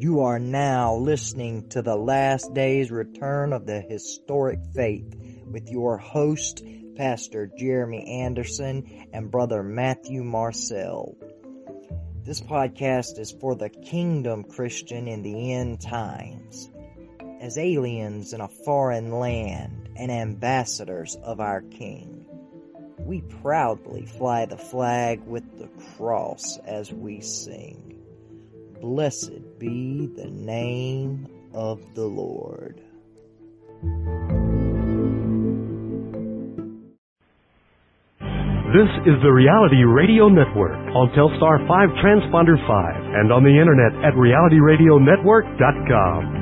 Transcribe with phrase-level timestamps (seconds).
[0.00, 5.98] You are now listening to the last day's return of the historic faith with your
[5.98, 6.64] host,
[6.96, 11.18] Pastor Jeremy Anderson and Brother Matthew Marcel.
[12.24, 16.70] This podcast is for the kingdom Christian in the end times.
[17.38, 22.24] As aliens in a foreign land and ambassadors of our King,
[23.00, 27.99] we proudly fly the flag with the cross as we sing.
[28.80, 32.80] Blessed be the name of the Lord.
[38.72, 43.92] This is the Reality Radio Network on Telstar 5 Transponder 5 and on the internet
[44.02, 46.39] at realityradionetwork.com.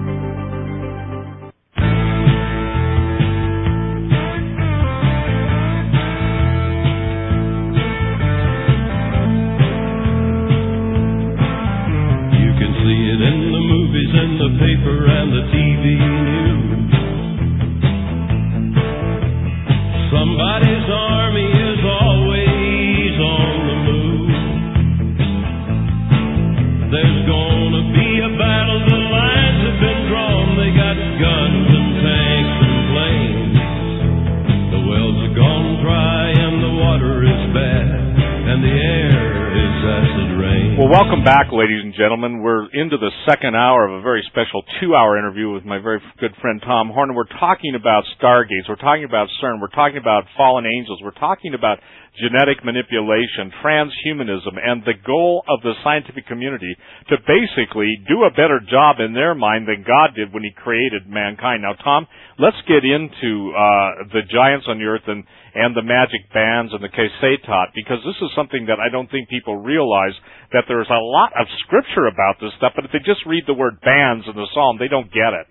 [41.98, 42.40] gentlemen.
[42.40, 46.34] We're into the second hour of a very special two-hour interview with my very good
[46.40, 47.14] friend Tom Horn.
[47.14, 48.68] We're talking about stargates.
[48.68, 49.60] We're talking about CERN.
[49.60, 51.00] We're talking about fallen angels.
[51.02, 51.78] We're talking about
[52.18, 56.74] genetic manipulation, transhumanism, and the goal of the scientific community
[57.08, 61.08] to basically do a better job in their mind than God did when He created
[61.08, 61.62] mankind.
[61.62, 62.06] Now, Tom,
[62.38, 65.24] let's get into uh, the giants on the earth and
[65.54, 69.28] and the magic bands and the kasetot, because this is something that I don't think
[69.28, 70.14] people realize
[70.52, 73.54] that there's a lot of scripture about this stuff, but if they just read the
[73.54, 75.46] word bands in the psalm, they don't get it.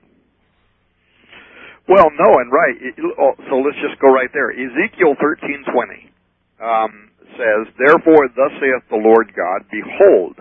[1.87, 2.75] Well, no, and right.
[3.15, 4.51] Oh, so let's just go right there.
[4.51, 6.11] Ezekiel thirteen twenty
[6.59, 10.35] um, says, "Therefore, thus saith the Lord God: Behold,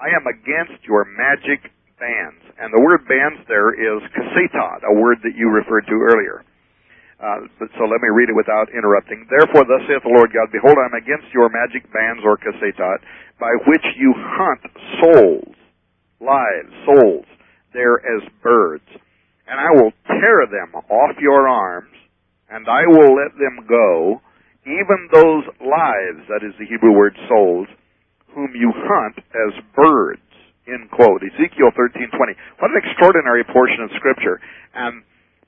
[0.00, 1.68] I am against your magic
[2.00, 6.42] bands." And the word bands there is kasetot, a word that you referred to earlier.
[7.18, 9.26] Uh, but, so let me read it without interrupting.
[9.26, 13.02] Therefore, thus saith the Lord God, Behold, I am against your magic bands or kasetot,
[13.42, 14.62] by which you hunt
[15.02, 15.57] souls,
[16.20, 17.26] lives, souls,
[17.72, 18.88] there as birds.
[19.46, 21.94] And I will tear them off your arms,
[22.50, 24.20] and I will let them go,
[24.66, 27.68] even those lives, that is the Hebrew word souls,
[28.34, 30.20] whom you hunt as birds.
[30.68, 31.24] End quote.
[31.24, 32.36] Ezekiel 13:20.
[32.60, 34.40] What an extraordinary portion of Scripture.
[34.74, 35.02] And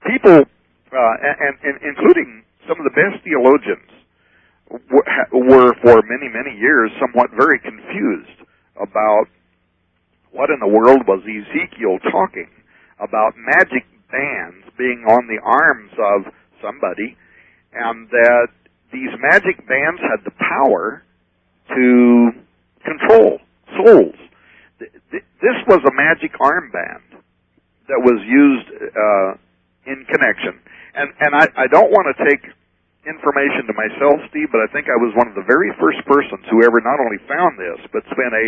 [0.08, 0.48] people
[0.90, 3.84] uh, and, and including some of the best theologians
[4.70, 8.48] were for many many years somewhat very confused
[8.80, 9.28] about
[10.32, 12.48] what in the world was Ezekiel talking
[12.98, 16.32] about magic bands being on the arms of
[16.62, 17.16] somebody
[17.72, 18.48] and that
[18.92, 21.02] these magic bands had the power
[21.68, 22.30] to
[22.84, 23.38] control
[23.78, 24.18] souls.
[24.78, 27.22] This was a magic armband
[27.88, 29.38] that was used uh,
[29.86, 30.60] in connection
[30.94, 32.42] and and I, I don't want to take
[33.06, 36.44] information to myself, Steve, but I think I was one of the very first persons
[36.50, 38.46] who ever not only found this, but spent a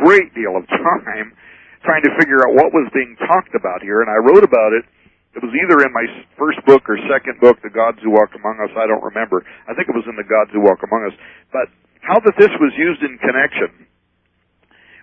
[0.00, 1.36] great deal of time
[1.84, 4.04] trying to figure out what was being talked about here.
[4.04, 4.84] And I wrote about it.
[5.30, 8.58] It was either in my first book or second book, The Gods Who Walk Among
[8.60, 8.72] Us.
[8.74, 9.46] I don't remember.
[9.68, 11.16] I think it was in The Gods Who Walk Among Us.
[11.54, 11.70] But
[12.02, 13.86] how that this was used in connection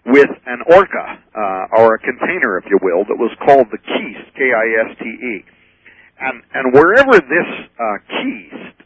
[0.08, 1.06] with an orca,
[1.36, 5.46] uh, or a container, if you will, that was called the Kiste, K-I-S-T-E.
[6.20, 8.84] And, and wherever this uh, Kiste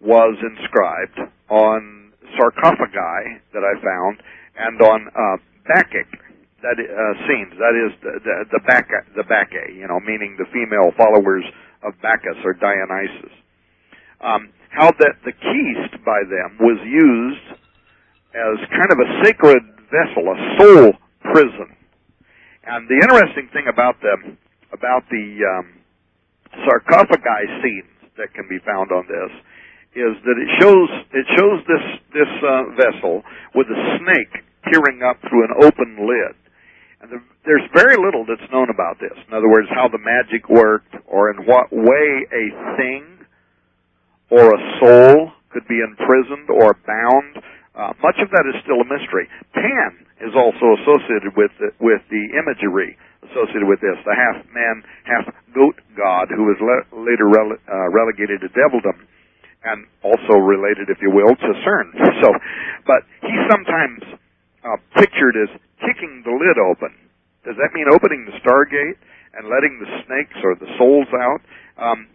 [0.00, 1.18] was inscribed
[1.50, 4.22] on sarcophagi that I found,
[4.56, 5.36] and on uh,
[5.68, 6.08] Bacchic
[6.62, 10.46] that uh, scenes, that is the the, the Baccha, the Bacchae, you know, meaning the
[10.54, 11.44] female followers
[11.82, 13.34] of Bacchus or Dionysus.
[14.22, 17.58] Um, how that the Kiste by them was used
[18.32, 21.76] as kind of a sacred vessel, a soul prison.
[22.64, 24.38] And the interesting thing about them,
[24.72, 25.66] about the um,
[26.64, 29.32] sarcophagi scenes that can be found on this
[29.92, 31.84] is that it shows it shows this
[32.16, 33.20] this uh, vessel
[33.54, 36.34] with a snake peering up through an open lid.
[37.02, 39.12] And the, there's very little that's known about this.
[39.26, 42.44] In other words, how the magic worked, or in what way a
[42.78, 43.04] thing
[44.30, 47.44] or a soul could be imprisoned or bound.
[47.76, 49.28] Uh, much of that is still a mystery.
[49.52, 49.92] Pan
[50.24, 52.96] is also associated with the, with the imagery
[53.28, 53.96] associated with this.
[54.08, 59.04] The half man, half goat god who was le- later rele- uh, relegated to devildom
[59.64, 61.88] and also related, if you will, to CERN.
[62.22, 62.30] So,
[62.86, 64.02] but he's sometimes
[64.62, 65.50] uh, pictured as
[65.82, 66.94] kicking the lid open
[67.44, 68.98] Does that mean opening the Stargate
[69.34, 71.42] and letting the snakes or the souls out?
[71.78, 72.06] Um,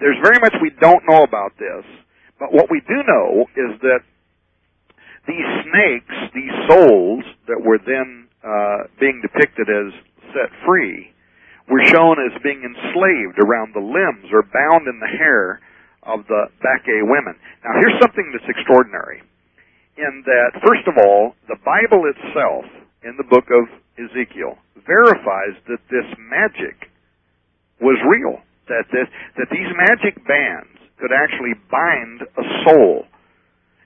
[0.00, 1.86] there's very much we don't know about this,
[2.38, 4.02] but what we do know is that
[5.26, 9.94] these snakes, these souls that were then uh, being depicted as
[10.34, 11.14] set free,
[11.70, 15.60] were shown as being enslaved around the limbs or bound in the hair
[16.02, 17.38] of the Bacchae women.
[17.64, 19.22] Now, here's something that's extraordinary.
[19.96, 22.64] In that, first of all, the Bible itself,
[23.04, 23.68] in the book of
[24.00, 26.90] Ezekiel, verifies that this magic
[27.80, 28.40] was real.
[28.68, 29.06] That this,
[29.36, 33.04] that these magic bands could actually bind a soul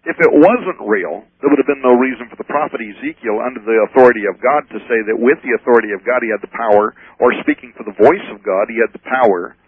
[0.06, 3.58] if it wasn't real, there would have been no reason for the prophet Ezekiel, under
[3.58, 6.54] the authority of God, to say that with the authority of God he had the
[6.54, 9.58] power, or speaking for the voice of God, he had the power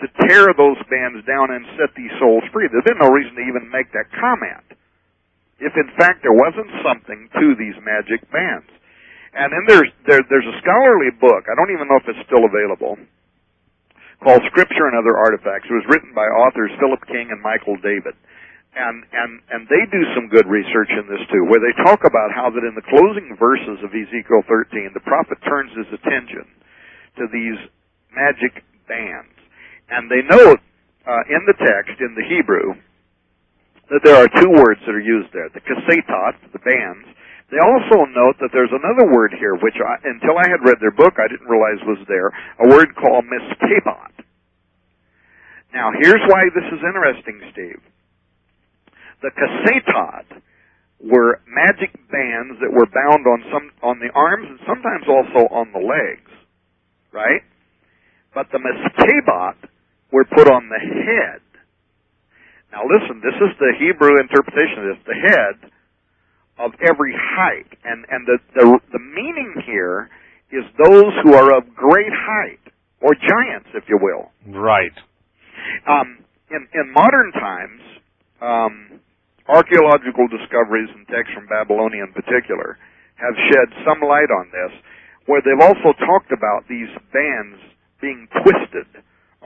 [0.00, 2.70] to tear those bands down and set these souls free.
[2.70, 4.66] There'd been no reason to even make that comment.
[5.58, 8.70] If in fact there wasn't something to these magic bands.
[9.34, 11.50] And then there's there, there's a scholarly book.
[11.50, 12.96] I don't even know if it's still available.
[14.22, 15.70] Called Scripture and Other Artifacts.
[15.70, 18.18] It was written by authors Philip King and Michael David
[18.78, 22.34] and and and they do some good research in this too, where they talk about
[22.34, 26.44] how that in the closing verses of Ezekiel 13, the prophet turns his attention
[27.16, 27.58] to these
[28.12, 29.34] magic bands,
[29.90, 30.60] and they note
[31.06, 32.76] uh, in the text in the Hebrew
[33.88, 37.08] that there are two words that are used there: the kasetot, the bands.
[37.48, 40.92] They also note that there's another word here, which I, until I had read their
[40.92, 42.28] book, I didn't realize was there,
[42.60, 44.12] a word called miskabot.
[45.72, 47.80] Now, here's why this is interesting, Steve
[49.22, 50.42] the kasetot
[51.00, 55.70] were magic bands that were bound on some on the arms and sometimes also on
[55.72, 56.30] the legs,
[57.12, 57.42] right?
[58.34, 59.56] But the miskabot
[60.12, 61.40] were put on the head.
[62.72, 65.70] Now listen, this is the Hebrew interpretation of this, the head
[66.58, 67.70] of every height.
[67.84, 70.10] And and the the, the meaning here
[70.50, 72.60] is those who are of great height,
[73.00, 74.32] or giants, if you will.
[74.48, 74.96] Right.
[75.86, 77.82] Um, in in modern times,
[78.40, 79.00] um,
[79.48, 82.78] archaeological discoveries and texts from Babylonia in particular
[83.16, 84.72] have shed some light on this,
[85.26, 87.58] where they've also talked about these bands
[88.00, 88.86] being twisted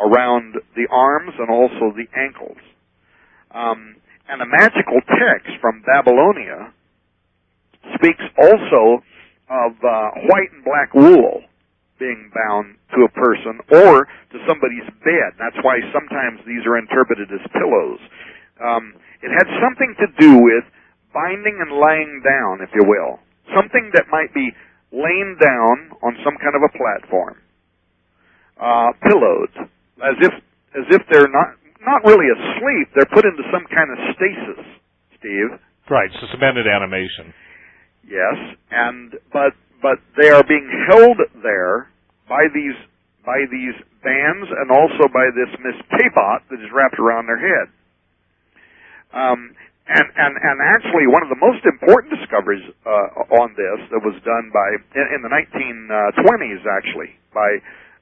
[0.01, 2.59] around the arms and also the ankles.
[3.53, 3.97] Um,
[4.29, 6.73] and a magical text from Babylonia
[7.95, 9.03] speaks also
[9.51, 11.43] of uh, white and black wool
[11.99, 15.37] being bound to a person or to somebody's bed.
[15.39, 18.01] That's why sometimes these are interpreted as pillows.
[18.59, 20.65] Um, it had something to do with
[21.13, 23.21] binding and laying down, if you will.
[23.55, 24.51] Something that might be
[24.91, 27.37] laying down on some kind of a platform,
[28.59, 29.71] uh, pillowed,
[30.03, 30.35] as if
[30.75, 32.95] as if they're not not really asleep.
[32.95, 34.63] They're put into some kind of stasis.
[35.19, 35.59] Steve.
[35.91, 37.35] Right, suspended animation.
[38.07, 41.91] Yes, and but but they are being held there
[42.29, 42.79] by these
[43.27, 47.67] by these bands and also by this miskabot that is wrapped around their head.
[49.15, 49.55] Um,
[49.87, 54.15] and, and, and actually, one of the most important discoveries uh, on this that was
[54.23, 57.51] done by in, in the 1920s, actually, by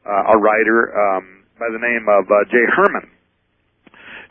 [0.05, 3.07] uh, a writer um, by the name of uh, Jay Herman,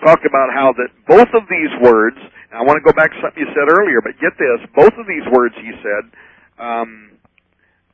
[0.01, 2.17] talked about how that both of these words.
[2.49, 5.05] I want to go back to something you said earlier, but get this: both of
[5.05, 6.03] these words, he said,
[6.57, 7.13] um,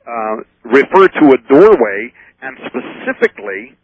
[0.08, 3.76] uh, refer to a doorway, and specifically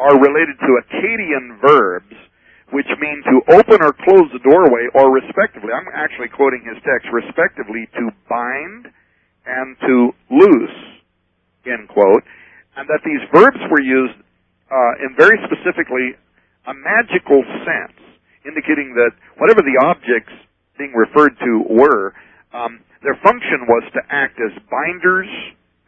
[0.00, 2.16] are related to Akkadian verbs
[2.72, 7.06] which mean to open or close the doorway, or respectively, I'm actually quoting his text,
[7.12, 8.90] respectively, to bind
[9.46, 10.78] and to loose,
[11.70, 12.24] end quote,
[12.74, 14.18] and that these verbs were used
[14.70, 16.16] uh, in very specifically
[16.66, 17.98] a magical sense,
[18.46, 20.32] indicating that whatever the objects
[20.78, 22.14] being referred to were,
[22.52, 25.28] um, their function was to act as binders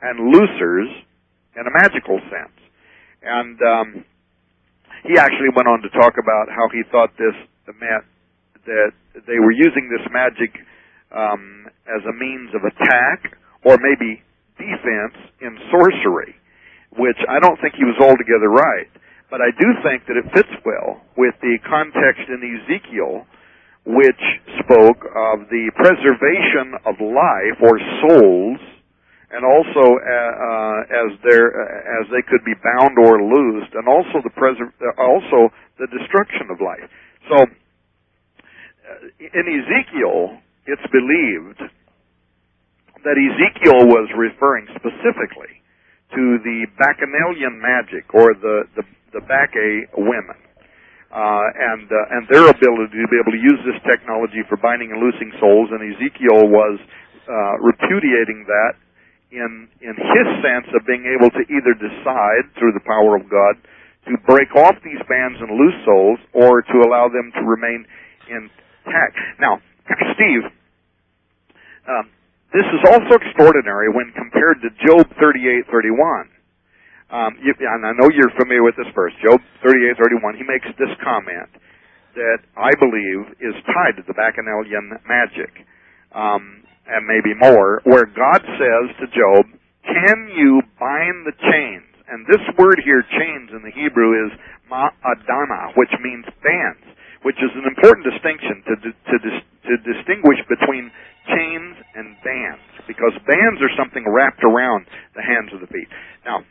[0.03, 0.91] and loosers
[1.57, 2.57] in a magical sense.
[3.25, 3.89] And um,
[5.09, 7.35] he actually went on to talk about how he thought this
[7.81, 8.05] meant
[8.67, 8.93] that
[9.27, 10.53] they were using this magic
[11.13, 14.23] um, as a means of attack or maybe
[14.59, 16.35] defense in sorcery,
[16.99, 18.91] which I don't think he was altogether right.
[19.31, 23.27] But I do think that it fits well with the context in Ezekiel,
[23.85, 24.23] which
[24.63, 28.61] spoke of the preservation of life or souls
[29.31, 34.23] and also uh, uh, as uh, as they could be bound or loosed, and also
[34.23, 36.87] the preser- uh, also the destruction of life.
[37.29, 37.47] So uh,
[39.19, 41.59] in Ezekiel, it's believed
[43.03, 45.63] that Ezekiel was referring specifically
[46.15, 50.39] to the Bacchanalian magic or the the, the Bacchae women.
[51.07, 54.91] Uh, and uh, and their ability to be able to use this technology for binding
[54.91, 56.77] and loosing souls, and Ezekiel was
[57.31, 58.75] uh, repudiating that
[59.31, 63.55] in in his sense of being able to either decide through the power of God
[64.11, 67.87] to break off these bands and loose souls, or to allow them to remain
[68.27, 69.17] intact.
[69.39, 69.59] Now,
[70.15, 70.43] Steve,
[71.87, 72.11] um,
[72.53, 76.31] this is also extraordinary when compared to Job 38:31.
[77.11, 80.37] Um, and I know you're familiar with this verse, Job 38:31.
[80.37, 81.51] He makes this comment
[82.15, 85.67] that I believe is tied to the Bacchanalian magic,
[86.13, 89.47] um, and maybe more, where God says to Job,
[89.85, 94.33] "Can you bind the chains?" And this word here, chains in the Hebrew, is
[94.71, 96.85] ma'adana, which means bands,
[97.23, 99.21] which is an important distinction to to,
[99.67, 100.91] to distinguish between
[101.29, 105.89] chains and bands, because bands are something wrapped around the hands of the feet.
[106.25, 106.43] Now,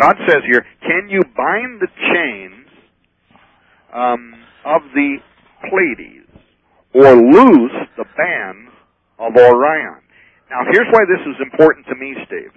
[0.00, 2.66] God says here, can you bind the chains
[3.92, 5.18] um, of the
[5.68, 6.32] Pleiades
[6.94, 8.72] or loose the bands
[9.18, 10.00] of Orion?
[10.50, 12.52] Now, here's why this is important to me, Steve.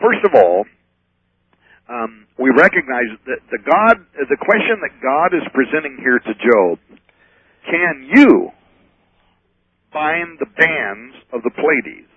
[0.00, 0.64] First of all,
[1.88, 6.78] um, we recognize that the God, the question that God is presenting here to Job,
[7.64, 8.52] can you
[9.92, 12.10] bind the bands of the Pleiades?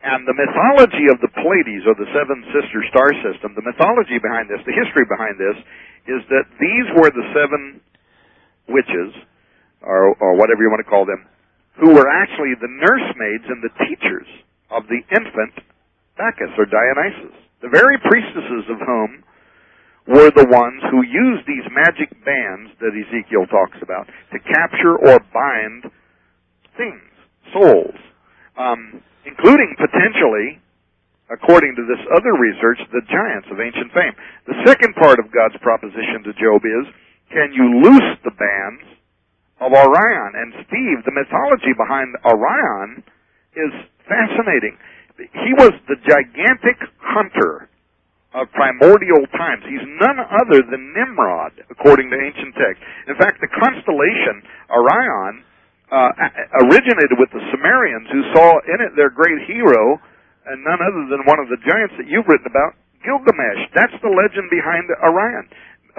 [0.00, 4.48] And the mythology of the Pleiades, or the seven sister star system, the mythology behind
[4.48, 5.58] this, the history behind this,
[6.08, 7.84] is that these were the seven
[8.64, 9.12] witches,
[9.84, 11.28] or, or whatever you want to call them,
[11.76, 14.28] who were actually the nursemaids and the teachers
[14.72, 15.52] of the infant
[16.16, 17.36] Bacchus or Dionysus.
[17.60, 19.24] The very priestesses of whom
[20.08, 25.20] were the ones who used these magic bands that Ezekiel talks about to capture or
[25.32, 25.92] bind
[26.76, 27.10] things,
[27.52, 27.98] souls.
[28.58, 30.60] Um, including potentially,
[31.30, 34.14] according to this other research, the giants of ancient fame.
[34.50, 36.84] The second part of God's proposition to Job is,
[37.30, 38.84] can you loose the bands
[39.62, 40.32] of Orion?
[40.34, 43.06] And Steve, the mythology behind Orion
[43.54, 43.72] is
[44.10, 44.74] fascinating.
[45.16, 47.70] He was the gigantic hunter
[48.34, 49.62] of primordial times.
[49.66, 52.82] He's none other than Nimrod, according to ancient texts.
[53.06, 55.44] In fact, the constellation Orion
[55.90, 56.10] uh,
[56.66, 59.98] originated with the Sumerians who saw in it their great hero
[60.46, 63.70] and none other than one of the giants that you've written about, Gilgamesh.
[63.74, 65.46] That's the legend behind Orion,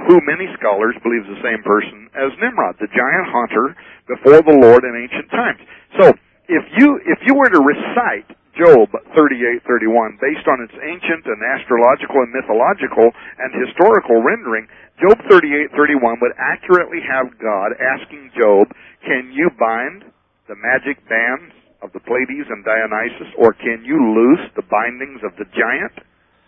[0.08, 3.76] who many scholars believe is the same person as Nimrod, the giant hunter
[4.08, 5.62] before the Lord in ancient times.
[6.00, 6.06] So,
[6.52, 8.28] if you if you were to recite
[8.62, 13.10] Job 38:31 based on its ancient and astrological and mythological
[13.42, 14.68] and historical rendering,
[15.02, 18.70] Job 38:31 would accurately have God asking Job
[19.02, 20.06] can you bind
[20.46, 25.34] the magic bands of the Pleiades and Dionysus, or can you loose the bindings of
[25.38, 25.98] the giant,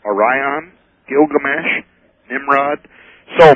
[0.06, 0.72] Orion,
[1.10, 1.82] Gilgamesh,
[2.30, 2.80] Nimrod?
[3.40, 3.56] So,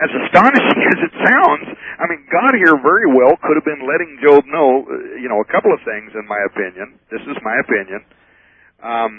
[0.00, 1.66] as astonishing as it sounds,
[2.00, 5.40] I mean, God here very well could have been letting Job know, uh, you know,
[5.44, 6.96] a couple of things, in my opinion.
[7.12, 8.00] This is my opinion.
[8.80, 9.14] Um,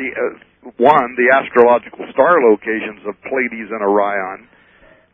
[0.00, 4.48] the uh, one, the astrological star locations of Pleiades and Orion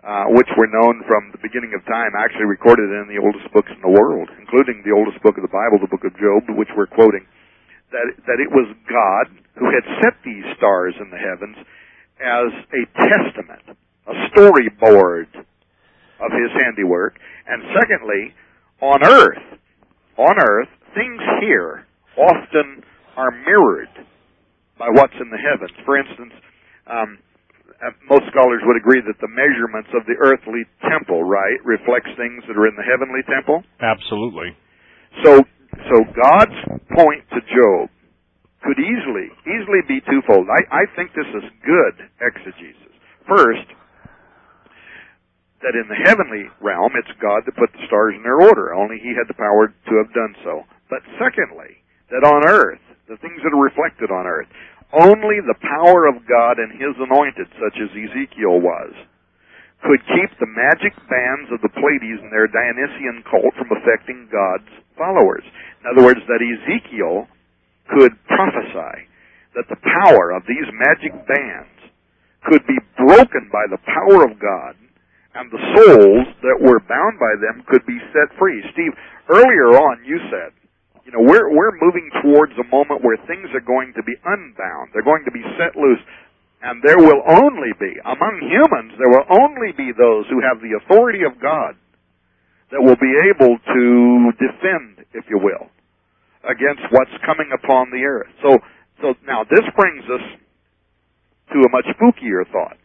[0.04, 3.72] uh, which were known from the beginning of time, actually recorded in the oldest books
[3.72, 6.68] in the world, including the oldest book of the Bible, the book of Job, which
[6.76, 7.24] we're quoting,
[7.88, 11.56] that, that it was God who had set these stars in the heavens
[12.20, 13.64] as a testament,
[14.06, 15.28] a storyboard
[16.20, 17.18] of his handiwork.
[17.46, 18.34] And secondly,
[18.80, 19.42] on earth,
[20.16, 22.84] on earth, things here often
[23.16, 23.92] are mirrored
[24.78, 25.74] by what's in the heavens.
[25.84, 26.32] For instance,
[26.86, 27.18] um,
[27.82, 32.42] uh, most scholars would agree that the measurements of the earthly temple, right, reflects things
[32.46, 33.62] that are in the heavenly temple.
[33.82, 34.54] Absolutely.
[35.22, 35.42] So,
[35.90, 36.58] so God's
[36.94, 37.90] point to Job
[38.62, 40.48] could easily, easily be twofold.
[40.48, 42.94] I, I think this is good exegesis.
[43.28, 43.68] First,
[45.64, 48.76] that in the heavenly realm, it's God that put the stars in their order.
[48.76, 50.68] Only He had the power to have done so.
[50.92, 51.80] But secondly,
[52.12, 54.46] that on earth, the things that are reflected on earth,
[54.92, 58.92] only the power of God and His anointed, such as Ezekiel was,
[59.80, 64.68] could keep the magic bands of the Pleiades and their Dionysian cult from affecting God's
[65.00, 65.44] followers.
[65.80, 67.28] In other words, that Ezekiel
[67.88, 69.08] could prophesy
[69.56, 71.72] that the power of these magic bands
[72.44, 74.76] could be broken by the power of God
[75.34, 78.62] and the souls that were bound by them could be set free.
[78.72, 78.94] Steve,
[79.28, 80.54] earlier on you said
[81.04, 84.90] you know, we're we're moving towards a moment where things are going to be unbound.
[84.92, 86.00] They're going to be set loose.
[86.64, 90.80] And there will only be, among humans, there will only be those who have the
[90.80, 91.76] authority of God
[92.72, 95.68] that will be able to defend, if you will,
[96.40, 98.32] against what's coming upon the earth.
[98.40, 98.56] So,
[99.02, 100.24] so now this brings us
[101.52, 102.80] to a much spookier thought.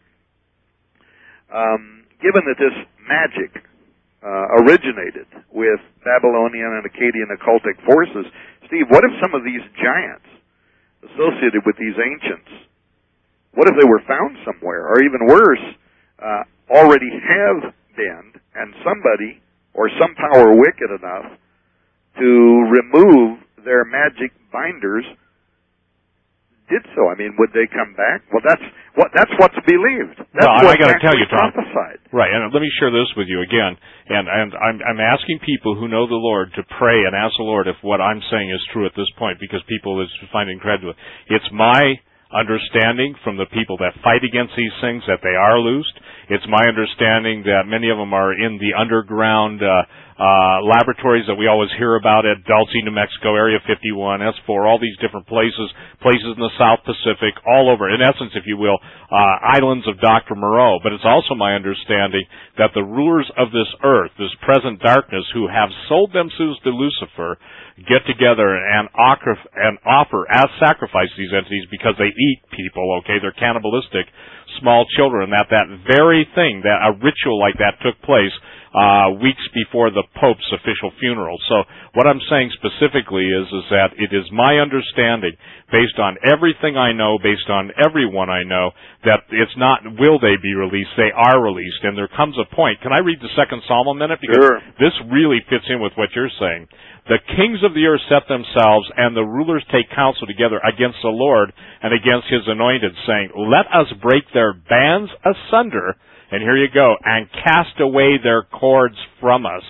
[1.48, 2.76] Um, given that this
[3.08, 3.64] magic
[4.22, 8.28] uh, originated with Babylonian and Akkadian occultic forces.
[8.68, 10.28] Steve, what if some of these giants
[11.04, 12.68] associated with these ancients,
[13.56, 15.64] what if they were found somewhere, or even worse,
[16.20, 19.40] uh, already have been, and somebody
[19.72, 21.32] or some power wicked enough
[22.18, 22.30] to
[22.68, 25.04] remove their magic binders
[26.70, 27.10] did so.
[27.10, 28.22] I mean, would they come back?
[28.30, 28.62] Well, that's
[28.94, 30.16] what that's what's believed.
[30.32, 31.50] That's well, what I got to tell you, Tom.
[31.50, 31.98] Prophesied.
[32.14, 33.74] Right, and let me share this with you again.
[34.08, 37.44] And and I'm I'm asking people who know the Lord to pray and ask the
[37.44, 40.94] Lord if what I'm saying is true at this point, because people is finding incredible.
[41.28, 41.98] It's my
[42.30, 45.98] understanding from the people that fight against these things that they are loosed.
[46.30, 49.82] It's my understanding that many of them are in the underground uh,
[50.20, 54.76] uh, laboratories that we always hear about at Dulce, New Mexico, Area 51, S4, all
[54.76, 55.72] these different places,
[56.04, 59.96] places in the South Pacific, all over, in essence, if you will, uh, islands of
[60.04, 60.36] Dr.
[60.36, 60.76] Moreau.
[60.84, 62.20] But it's also my understanding
[62.60, 67.40] that the rulers of this earth, this present darkness, who have sold themselves to Lucifer,
[67.88, 73.16] get together and offer, and offer as sacrifice these entities because they eat people, okay,
[73.24, 74.04] they're cannibalistic,
[74.60, 78.36] small children, that that very thing, that a ritual like that took place
[78.70, 81.38] uh, weeks before the Pope's official funeral.
[81.48, 85.34] So what I'm saying specifically is is that it is my understanding,
[85.74, 88.70] based on everything I know, based on everyone I know,
[89.04, 92.80] that it's not will they be released, they are released, and there comes a point.
[92.80, 94.22] Can I read the second Psalm a minute?
[94.22, 94.62] Because sure.
[94.78, 96.70] this really fits in with what you're saying.
[97.10, 101.10] The kings of the earth set themselves, and the rulers take counsel together against the
[101.10, 101.50] Lord
[101.82, 105.98] and against his anointed, saying, Let us break their bands asunder
[106.30, 109.62] and here you go, and cast away their cords from us.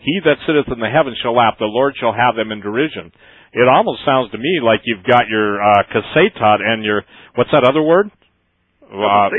[0.00, 3.12] He that sitteth in the heavens shall laugh, the Lord shall have them in derision.
[3.52, 7.02] It almost sounds to me like you've got your uh, kasetot and your,
[7.36, 8.10] what's that other word?
[8.82, 9.30] Uh,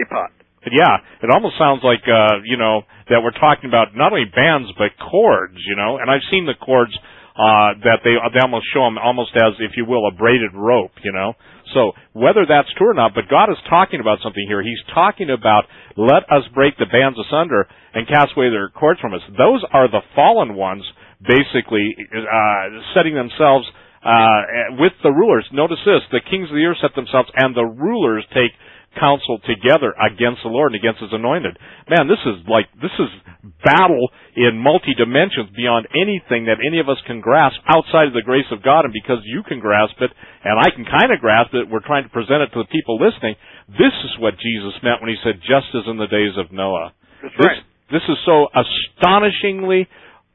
[0.72, 4.70] yeah, it almost sounds like, uh, you know, that we're talking about not only bands,
[4.78, 6.94] but cords, you know, and I've seen the cords
[7.36, 10.96] uh, that they they almost show them almost as, if you will, a braided rope.
[11.04, 11.34] You know,
[11.76, 14.64] so whether that's true or not, but God is talking about something here.
[14.64, 15.68] He's talking about
[16.00, 19.22] let us break the bands asunder and cast away their cords from us.
[19.38, 20.84] Those are the fallen ones,
[21.20, 23.68] basically uh, setting themselves
[24.02, 25.46] uh, with the rulers.
[25.52, 28.56] Notice this: the kings of the earth set themselves, and the rulers take
[28.96, 31.58] counsel together against the Lord and against His anointed.
[31.88, 33.12] Man, this is like this is
[33.64, 38.26] battle in multi dimensions beyond anything that any of us can grasp outside of the
[38.26, 38.86] grace of God.
[38.86, 40.12] And because you can grasp it,
[40.44, 42.98] and I can kind of grasp it, we're trying to present it to the people
[42.98, 43.36] listening.
[43.70, 46.94] This is what Jesus meant when He said, "Just as in the days of Noah."
[47.22, 47.64] That's this, right.
[47.92, 49.88] This is so astonishingly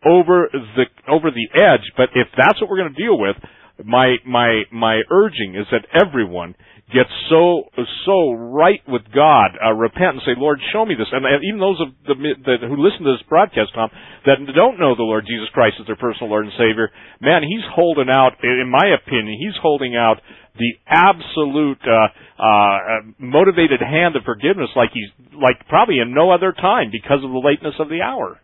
[0.05, 1.85] over the over the edge.
[1.97, 3.37] But if that's what we're going to deal with,
[3.85, 6.55] my my my urging is that everyone
[6.91, 7.71] get so
[8.05, 11.07] so right with God, uh, repent and say, Lord, show me this.
[11.11, 13.91] And even those of the, the, who listen to this broadcast, Tom,
[14.27, 17.65] that don't know the Lord Jesus Christ as their personal Lord and Savior, man, He's
[17.73, 18.39] holding out.
[18.43, 20.19] In my opinion, He's holding out
[20.59, 22.11] the absolute uh,
[22.43, 22.79] uh,
[23.19, 27.43] motivated hand of forgiveness, like He's like probably in no other time because of the
[27.43, 28.39] lateness of the hour.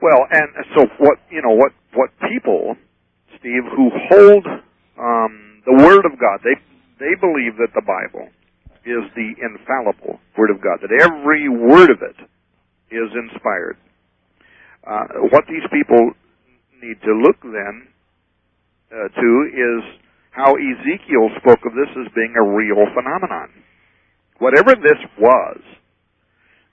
[0.00, 2.76] Well, and so what you know what what people,
[3.38, 4.44] Steve, who hold
[4.98, 6.56] um, the Word of God, they
[6.98, 8.28] they believe that the Bible
[8.84, 12.18] is the infallible Word of God, that every word of it
[12.92, 13.76] is inspired.
[14.86, 16.12] Uh, what these people
[16.82, 17.88] need to look then
[18.92, 19.80] uh, to is
[20.30, 23.48] how Ezekiel spoke of this as being a real phenomenon.
[24.38, 25.60] Whatever this was,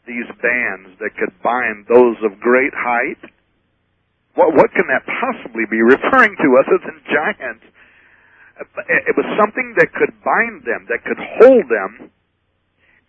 [0.05, 3.21] these bands that could bind those of great height,
[4.35, 7.65] what, what can that possibly be referring to other than giants?
[8.87, 12.11] It was something that could bind them, that could hold them,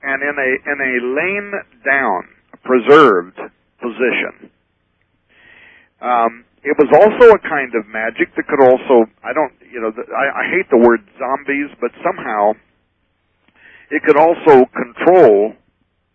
[0.02, 1.46] and in a in a lain
[1.84, 2.22] down,
[2.64, 3.38] preserved
[3.80, 4.50] position.
[6.00, 9.92] Um, it was also a kind of magic that could also I don't you know
[9.94, 12.54] I, I hate the word zombies, but somehow
[13.90, 15.54] it could also control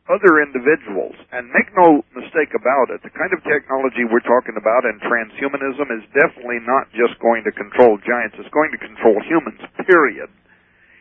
[0.08, 1.15] other individuals.
[1.32, 5.88] And make no mistake about it, the kind of technology we're talking about in transhumanism
[6.00, 10.32] is definitely not just going to control giants, it's going to control humans, period.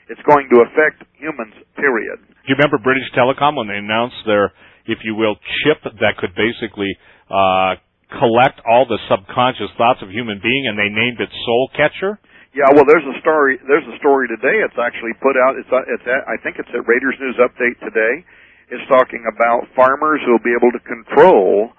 [0.06, 2.22] It's going to affect humans, period.
[2.22, 4.54] Do you remember British Telecom when they announced their,
[4.86, 6.94] if you will, chip that could basically
[7.26, 7.74] uh,
[8.14, 12.22] collect all the subconscious thoughts of human being and they named it Soul Catcher?
[12.54, 13.58] Yeah, well, there's a story.
[13.66, 14.62] There's a story today.
[14.62, 15.58] It's actually put out.
[15.60, 18.24] It's it's at, I think it's at Raiders News Update today
[18.70, 21.70] is talking about farmers who will be able to control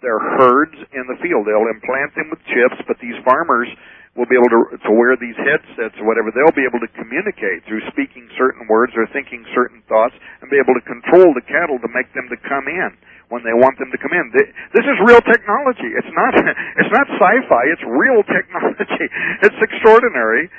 [0.00, 1.44] their herds in the field.
[1.44, 3.68] They'll implant them with chips, but these farmers
[4.16, 6.32] will be able to, to wear these headsets or whatever.
[6.32, 10.58] They'll be able to communicate through speaking certain words or thinking certain thoughts and be
[10.58, 12.96] able to control the cattle to make them to come in.
[13.30, 14.26] when they want them to come in.
[14.34, 15.86] This is real technology.
[15.94, 16.34] It's not
[16.82, 17.62] it's not sci-fi.
[17.72, 19.06] It's real technology.
[19.46, 20.50] It's extraordinary,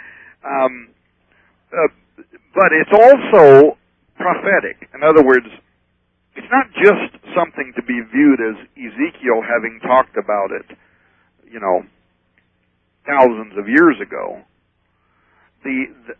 [0.41, 0.89] um,
[1.70, 1.91] uh,
[2.56, 3.78] but it's also
[4.17, 4.89] prophetic.
[4.96, 5.46] In other words,
[6.36, 10.78] it's not just something to be viewed as Ezekiel having talked about it,
[11.50, 11.84] you know,
[13.06, 14.39] thousands of years ago.
[15.63, 16.15] The, the,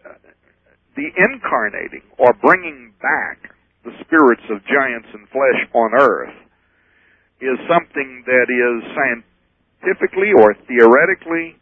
[0.95, 6.36] the incarnating or bringing back the spirits of giants and flesh on earth
[7.41, 11.58] is something that is scientifically or theoretically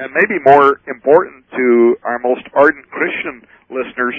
[0.00, 4.16] and maybe more important to our most ardent Christian listeners,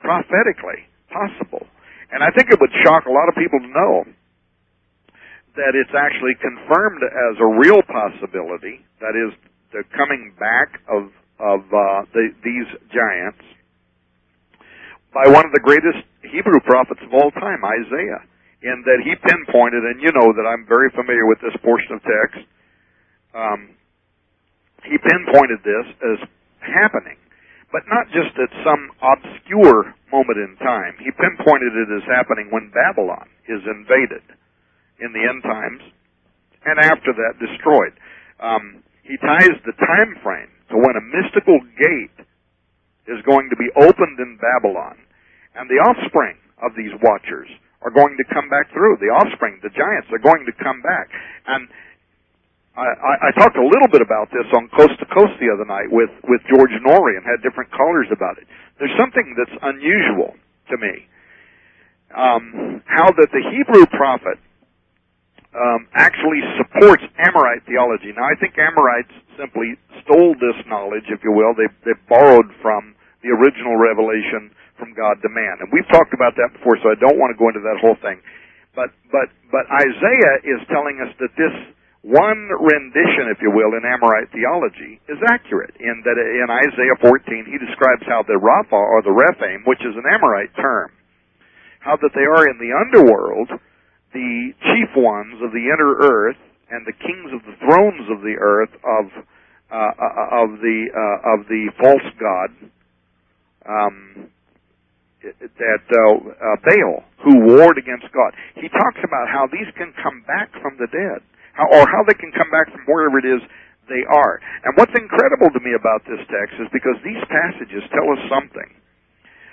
[0.00, 1.66] prophetically possible.
[2.10, 3.94] And I think it would shock a lot of people to know
[5.56, 8.80] that it's actually confirmed as a real possibility.
[9.00, 9.34] That is
[9.72, 13.38] the coming back of of uh, the, these giants
[15.14, 18.26] by one of the greatest Hebrew prophets of all time, Isaiah,
[18.66, 22.02] in that he pinpointed, and you know that I'm very familiar with this portion of
[22.02, 22.42] text.
[23.34, 23.70] Um,
[24.82, 26.18] he pinpointed this as
[26.58, 27.18] happening
[27.72, 30.96] but not just at some obscure moment in time.
[30.98, 34.24] He pinpointed it as happening when Babylon is invaded
[35.00, 35.82] in the end times,
[36.64, 37.94] and after that destroyed.
[38.40, 42.18] Um, he ties the time frame to when a mystical gate
[43.08, 45.00] is going to be opened in Babylon,
[45.56, 47.48] and the offspring of these watchers
[47.80, 48.98] are going to come back through.
[49.00, 51.08] The offspring, the giants, are going to come back,
[51.46, 51.68] and
[52.78, 55.90] I, I talked a little bit about this on Coast to Coast the other night
[55.90, 58.46] with, with George Noory and had different callers about it.
[58.78, 60.38] There's something that's unusual
[60.70, 60.94] to me.
[62.14, 64.38] Um, how that the Hebrew prophet
[65.52, 68.14] um, actually supports Amorite theology.
[68.14, 69.74] Now, I think Amorites simply
[70.06, 71.58] stole this knowledge, if you will.
[71.58, 72.94] They, they borrowed from
[73.26, 75.58] the original revelation from God to man.
[75.66, 77.98] And we've talked about that before, so I don't want to go into that whole
[77.98, 78.22] thing.
[78.78, 81.54] But, but, but Isaiah is telling us that this
[82.02, 87.10] one rendition, if you will, in Amorite theology is accurate in that in Isaiah 14
[87.50, 90.92] he describes how the Rapha or the Rephaim, which is an Amorite term,
[91.80, 93.50] how that they are in the underworld,
[94.14, 96.38] the chief ones of the inner earth
[96.70, 99.10] and the kings of the thrones of the earth of
[99.68, 102.50] uh, of the uh, of the false god
[103.68, 104.30] um,
[105.20, 108.32] that uh, uh, Baal who warred against God.
[108.54, 111.20] He talks about how these can come back from the dead
[111.58, 113.42] or how they can come back from wherever it is
[113.90, 114.38] they are.
[114.64, 118.70] And what's incredible to me about this text is because these passages tell us something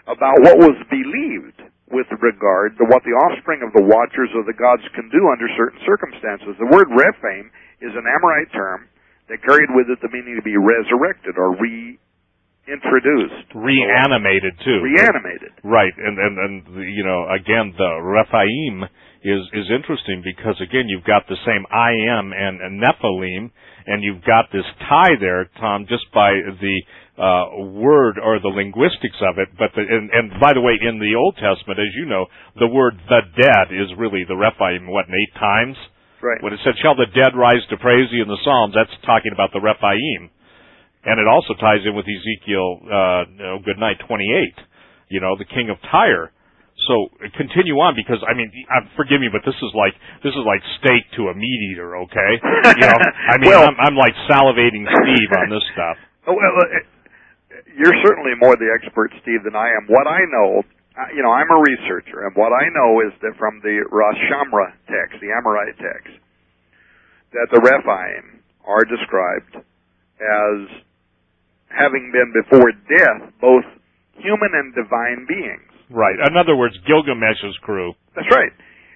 [0.06, 4.58] about what was believed with regard to what the offspring of the watchers of the
[4.58, 6.58] gods can do under certain circumstances.
[6.58, 7.50] The word Rephaim
[7.82, 8.90] is an Amorite term
[9.30, 14.82] that carried with it the meaning to be resurrected or reintroduced, reanimated too.
[14.82, 15.94] Reanimated, right?
[15.98, 18.86] And and and you know again the Rephaim
[19.26, 23.50] is is interesting because again you've got the same I am and, and Nephilim,
[23.90, 26.78] and you've got this tie there, Tom, just by the
[27.18, 29.50] uh, word or the linguistics of it.
[29.58, 32.30] But the, and, and by the way, in the Old Testament, as you know,
[32.62, 34.86] the word the dead is really the Rephaim.
[34.86, 35.76] What eight times?
[36.22, 36.42] Right.
[36.46, 39.34] When it said, "Shall the dead rise to praise you" in the Psalms, that's talking
[39.34, 40.30] about the Rephaim,
[41.02, 42.78] and it also ties in with Ezekiel.
[42.86, 44.62] Uh, oh, good night, twenty-eight.
[45.10, 46.30] You know, the king of Tyre
[46.88, 47.08] so
[47.40, 50.60] continue on because I mean, uh, forgive me, but this is like this is like
[50.80, 51.96] steak to a meat eater.
[52.04, 52.32] Okay,
[52.76, 53.00] you know,
[53.32, 55.98] I mean, well, I'm, I'm like salivating Steve on this stuff.
[56.26, 56.82] Oh, well, uh,
[57.78, 59.86] you're certainly more the expert, Steve, than I am.
[59.86, 60.66] What I know,
[60.98, 64.18] uh, you know, I'm a researcher, and what I know is that from the Ras
[64.26, 66.18] Shamra text, the Amorite text,
[67.30, 69.54] that the Rephaim are described
[70.18, 70.58] as
[71.70, 73.66] having been before death both
[74.18, 75.65] human and divine beings.
[75.90, 76.18] Right.
[76.18, 77.94] In other words, Gilgamesh's crew.
[78.16, 78.52] That's right.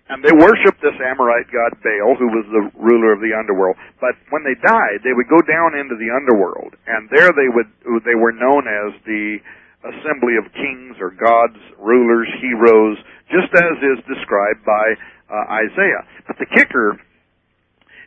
[0.09, 3.77] And they worshiped this Amorite god Baal, who was the ruler of the underworld.
[4.01, 7.69] But when they died, they would go down into the underworld, and there they would
[8.01, 9.37] they were known as the
[9.85, 12.97] assembly of kings or gods, rulers, heroes,
[13.29, 14.97] just as is described by
[15.29, 16.03] uh, Isaiah.
[16.25, 16.97] But the kicker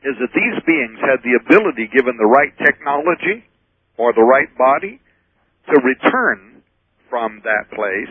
[0.03, 3.47] is that these beings had the ability, given the right technology
[3.95, 4.99] or the right body,
[5.71, 6.67] to return
[7.07, 8.11] from that place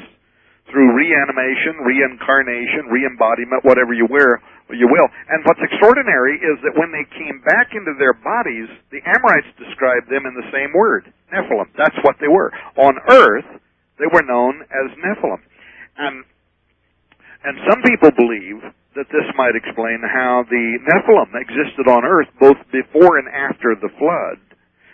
[0.71, 4.39] through reanimation, reincarnation, reembodiment, whatever you wear,
[4.71, 5.07] you will.
[5.27, 10.07] And what's extraordinary is that when they came back into their bodies, the Amorites described
[10.07, 11.67] them in the same word, Nephilim.
[11.75, 12.49] That's what they were.
[12.79, 13.47] On earth,
[13.99, 15.43] they were known as Nephilim.
[15.99, 16.23] And
[17.43, 18.61] and some people believe
[18.93, 23.89] that this might explain how the Nephilim existed on earth both before and after the
[23.97, 24.50] flood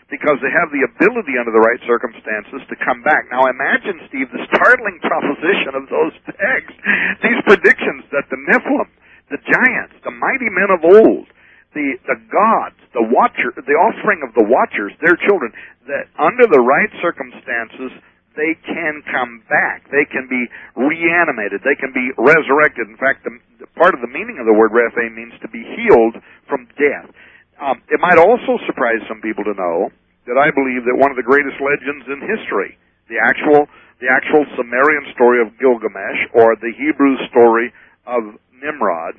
[0.07, 3.27] because they have the ability under the right circumstances to come back.
[3.27, 6.79] Now imagine, Steve, the startling proposition of those texts,
[7.23, 8.87] these predictions that the Nephilim
[9.29, 11.27] the giants, the mighty men of old,
[11.75, 15.51] the the gods, the watcher, the offspring of the watchers, their children,
[15.87, 17.91] that under the right circumstances
[18.37, 19.89] they can come back.
[19.89, 20.45] They can be
[20.77, 21.65] reanimated.
[21.65, 22.85] They can be resurrected.
[22.85, 25.65] In fact, the, the part of the meaning of the word rephaim means to be
[25.65, 27.09] healed from death.
[27.57, 29.89] Um, it might also surprise some people to know
[30.29, 32.77] that I believe that one of the greatest legends in history,
[33.09, 33.65] the actual
[33.97, 37.73] the actual Sumerian story of Gilgamesh or the Hebrew story
[38.05, 39.17] of Nimrod,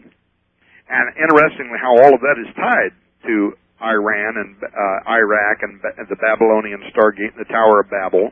[0.86, 2.94] and interestingly, how all of that is tied
[3.26, 8.30] to Iran and uh, Iraq and, and the Babylonian Stargate and the Tower of Babel.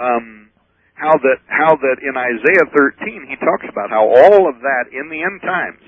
[0.00, 0.48] Um,
[0.94, 5.08] how that how that in Isaiah 13 he talks about how all of that in
[5.08, 5.84] the end times,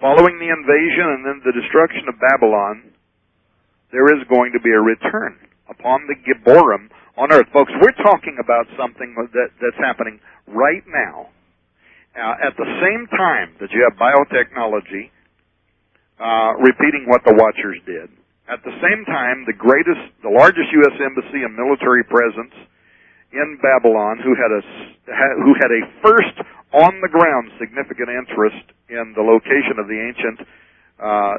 [0.00, 2.94] following the invasion and then the destruction of Babylon,
[3.90, 7.72] there is going to be a return upon the Gibborim on earth, folks.
[7.82, 11.30] We're talking about something that that's happening right now.
[12.18, 15.14] Uh, at the same time that you have biotechnology
[16.18, 18.10] uh, repeating what the Watchers did,
[18.48, 20.96] at the same time, the greatest, the largest U.S.
[20.98, 22.56] embassy and military presence
[23.30, 24.62] in Babylon who had a
[25.44, 26.36] who had a first
[26.72, 30.38] on the ground significant interest in the location of the ancient
[31.00, 31.34] uh,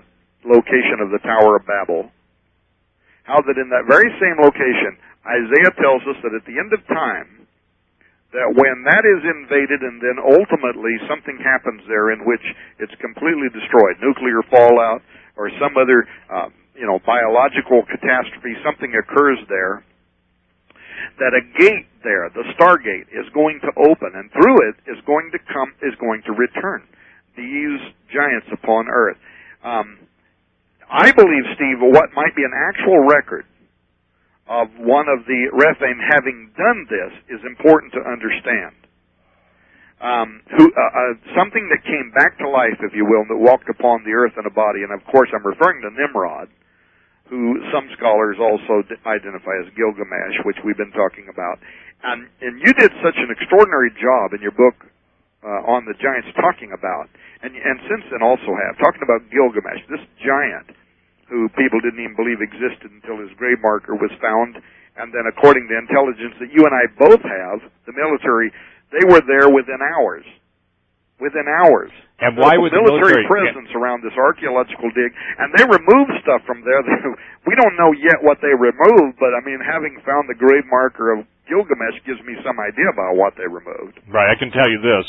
[0.45, 2.09] location of the Tower of Babel.
[3.23, 6.81] How that in that very same location, Isaiah tells us that at the end of
[6.89, 7.45] time,
[8.33, 12.45] that when that is invaded and then ultimately something happens there in which
[12.77, 15.01] it's completely destroyed, nuclear fallout
[15.37, 19.81] or some other, uh, you know, biological catastrophe, something occurs there,
[21.19, 25.31] that a gate there, the Stargate, is going to open, and through it is going
[25.31, 26.83] to come, is going to return
[27.35, 27.79] these
[28.11, 29.17] giants upon Earth.
[29.63, 29.99] Um,
[30.89, 33.45] I believe, Steve, what might be an actual record
[34.49, 38.73] of one of the Rephaim having done this is important to understand.
[40.01, 43.69] Um, who, uh, uh, something that came back to life, if you will, that walked
[43.69, 46.47] upon the earth in a body, and of course I'm referring to Nimrod
[47.29, 51.61] who some scholars also identify as Gilgamesh, which we've been talking about.
[52.01, 54.89] And, and you did such an extraordinary job in your book
[55.45, 57.07] uh, on the giants talking about,
[57.45, 60.75] and, and since then also have, talking about Gilgamesh, this giant
[61.29, 64.57] who people didn't even believe existed until his grave marker was found.
[64.97, 68.51] And then according to intelligence that you and I both have, the military,
[68.91, 70.25] they were there within hours.
[71.21, 71.93] Within hours.
[72.19, 75.11] And why would military, the military presence around this archaeological dig?
[75.39, 76.83] And they removed stuff from there.
[77.49, 81.15] we don't know yet what they removed, but I mean, having found the grave marker
[81.15, 84.03] of Gilgamesh gives me some idea about what they removed.
[84.11, 84.27] Right.
[84.27, 85.05] I can tell you this: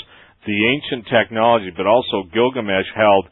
[0.46, 3.26] the ancient technology, but also Gilgamesh held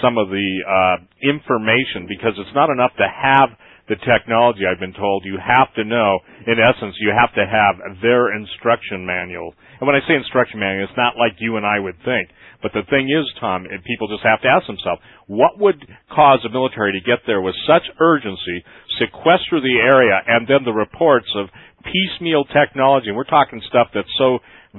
[0.00, 3.52] some of the uh, information because it's not enough to have
[3.88, 4.62] the technology.
[4.66, 6.20] I've been told you have to know.
[6.46, 9.54] In essence, you have to have their instruction manual.
[9.80, 12.30] And when I say instruction manual, it's not like you and I would think
[12.62, 15.82] but the thing is, Tom, people just have to ask themselves, what would
[16.14, 18.62] cause the military to get there with such urgency,
[19.02, 21.50] sequester the area, and then the reports of
[21.82, 24.38] piecemeal technology, and we're talking stuff that's so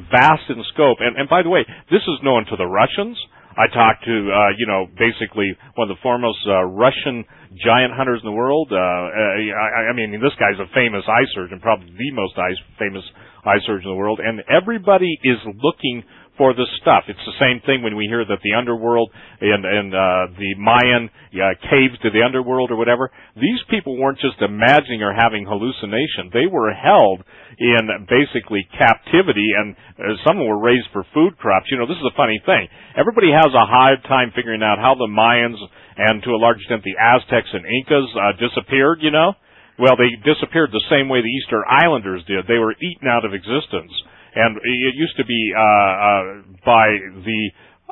[0.09, 0.97] vast in scope.
[1.03, 3.19] And, and by the way, this is known to the Russians.
[3.53, 7.25] I talked to, uh, you know, basically one of the foremost uh, Russian
[7.61, 8.69] giant hunters in the world.
[8.71, 13.03] Uh, I, I mean, this guy's a famous eye surgeon, probably the most eye, famous
[13.45, 16.03] eye surgeon in the world, and everybody is looking
[16.37, 17.05] for the stuff.
[17.07, 21.09] It's the same thing when we hear that the underworld and, and uh, the Mayan
[21.37, 23.11] uh, caves to the underworld or whatever.
[23.37, 26.33] These people weren't just imagining or having hallucination.
[26.33, 27.21] They were held
[27.61, 31.69] in basically captivity, and uh, some were raised for food crops.
[31.69, 32.65] You know, this is a funny thing.
[32.97, 35.61] Everybody has a hard time figuring out how the Mayans
[35.93, 38.99] and to a large extent the Aztecs and Incas uh, disappeared.
[39.01, 39.33] You know.
[39.73, 42.45] Well, they disappeared the same way the Easter Islanders did.
[42.45, 43.89] They were eaten out of existence
[44.35, 46.23] and it used to be uh, uh,
[46.65, 46.87] by
[47.25, 47.41] the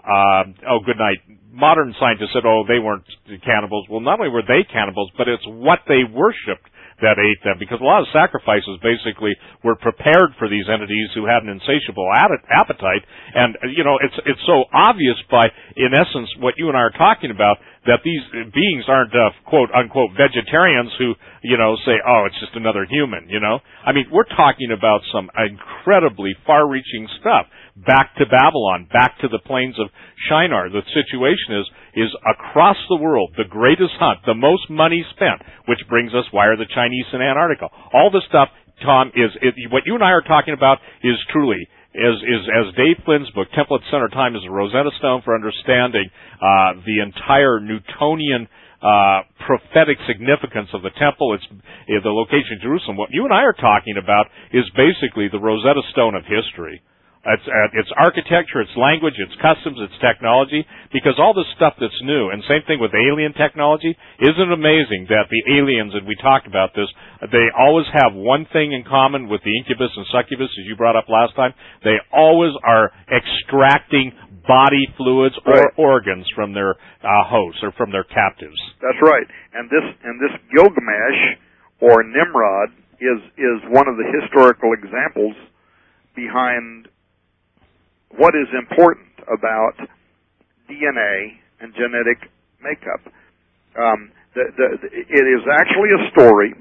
[0.01, 1.19] uh, oh good night.
[1.51, 3.05] Modern scientists said oh they weren't
[3.45, 3.87] cannibals.
[3.89, 6.70] Well not only were they cannibals but it's what they worshipped
[7.01, 7.57] that ate them.
[7.59, 12.07] Because a lot of sacrifices basically were prepared for these entities who had an insatiable
[12.13, 13.03] appetite.
[13.33, 16.97] And you know it's it's so obvious by in essence what you and I are
[16.97, 18.21] talking about that these
[18.53, 23.27] beings aren't uh, quote unquote vegetarians who you know say oh it's just another human
[23.29, 23.59] you know?
[23.85, 27.47] I mean we're talking about some incredibly far reaching stuff
[27.85, 29.87] back to Babylon back to the plains of
[30.29, 35.41] Shinar the situation is is across the world the greatest hunt, the most money spent,
[35.67, 37.67] which brings us why are the Chinese in Antarctica?
[37.93, 38.49] All this stuff,
[38.83, 42.75] Tom, is it, what you and I are talking about is truly is is as
[42.75, 46.07] Dave Flynn's book, Temple at Center Time, is a Rosetta Stone for understanding
[46.39, 48.47] uh, the entire Newtonian
[48.81, 51.35] uh, prophetic significance of the temple.
[51.35, 52.97] It's uh, the location of Jerusalem.
[52.97, 56.81] What you and I are talking about is basically the Rosetta Stone of history.
[57.21, 61.93] It's, uh, it's architecture, it's language, it's customs, it's technology, because all this stuff that's
[62.01, 66.17] new, and same thing with alien technology, isn't it amazing that the aliens, and we
[66.17, 66.89] talked about this,
[67.29, 70.97] they always have one thing in common with the incubus and succubus, as you brought
[70.97, 71.53] up last time,
[71.85, 74.09] they always are extracting
[74.47, 75.73] body fluids or Right.
[75.77, 78.57] organs from their uh, hosts or from their captives.
[78.81, 79.27] That's right.
[79.53, 81.21] And this and this Gilgamesh
[81.79, 85.35] or Nimrod is is one of the historical examples
[86.15, 86.87] behind
[88.17, 89.75] what is important about
[90.69, 92.29] DNA and genetic
[92.63, 93.01] makeup.
[93.77, 96.55] Um, the, the, it is actually a story.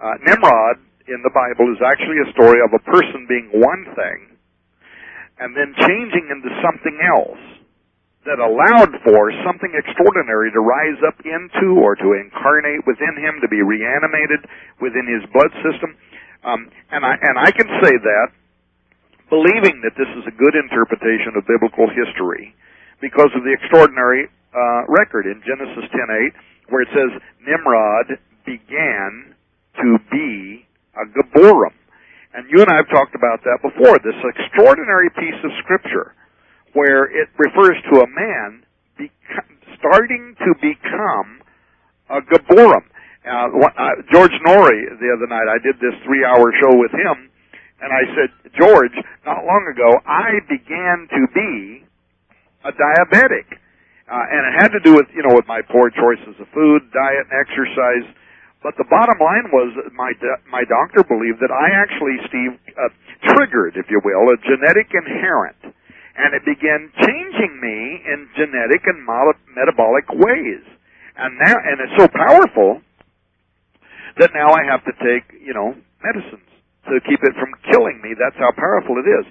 [0.00, 0.76] Uh, Nimrod
[1.08, 4.36] in the Bible is actually a story of a person being one thing
[5.38, 7.40] and then changing into something else
[8.24, 13.48] that allowed for something extraordinary to rise up into or to incarnate within him, to
[13.48, 14.42] be reanimated
[14.82, 15.94] within his blood system.
[16.42, 18.26] Um, and I and I can say that
[19.28, 22.54] believing that this is a good interpretation of biblical history
[23.00, 26.32] because of the extraordinary uh, record in Genesis 10:8
[26.68, 27.10] where it says
[27.46, 29.34] Nimrod began
[29.78, 31.74] to be a Geborim.
[32.34, 33.98] And you and I have talked about that before.
[34.02, 36.14] This extraordinary piece of scripture
[36.72, 38.64] where it refers to a man
[39.00, 41.40] beco- starting to become
[42.10, 42.84] a Geborim.
[43.24, 47.30] Uh, uh, George Noory, the other night, I did this three-hour show with him,
[47.80, 48.96] and I said, George,
[49.28, 51.84] not long ago, I began to be
[52.64, 53.46] a diabetic,
[54.08, 56.88] uh, and it had to do with you know with my poor choices of food,
[56.90, 58.06] diet, and exercise.
[58.64, 60.10] But the bottom line was my
[60.48, 62.90] my doctor believed that I actually, Steve, uh,
[63.34, 65.60] triggered, if you will, a genetic inherent,
[66.16, 67.76] and it began changing me
[68.08, 69.04] in genetic and
[69.52, 70.64] metabolic ways.
[71.16, 72.80] And now, and it's so powerful
[74.18, 76.45] that now I have to take, you know, medicines
[76.88, 78.14] to keep it from killing me.
[78.14, 79.26] That's how powerful it is.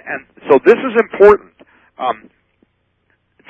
[0.00, 1.54] And so this is important.
[1.98, 2.30] Um,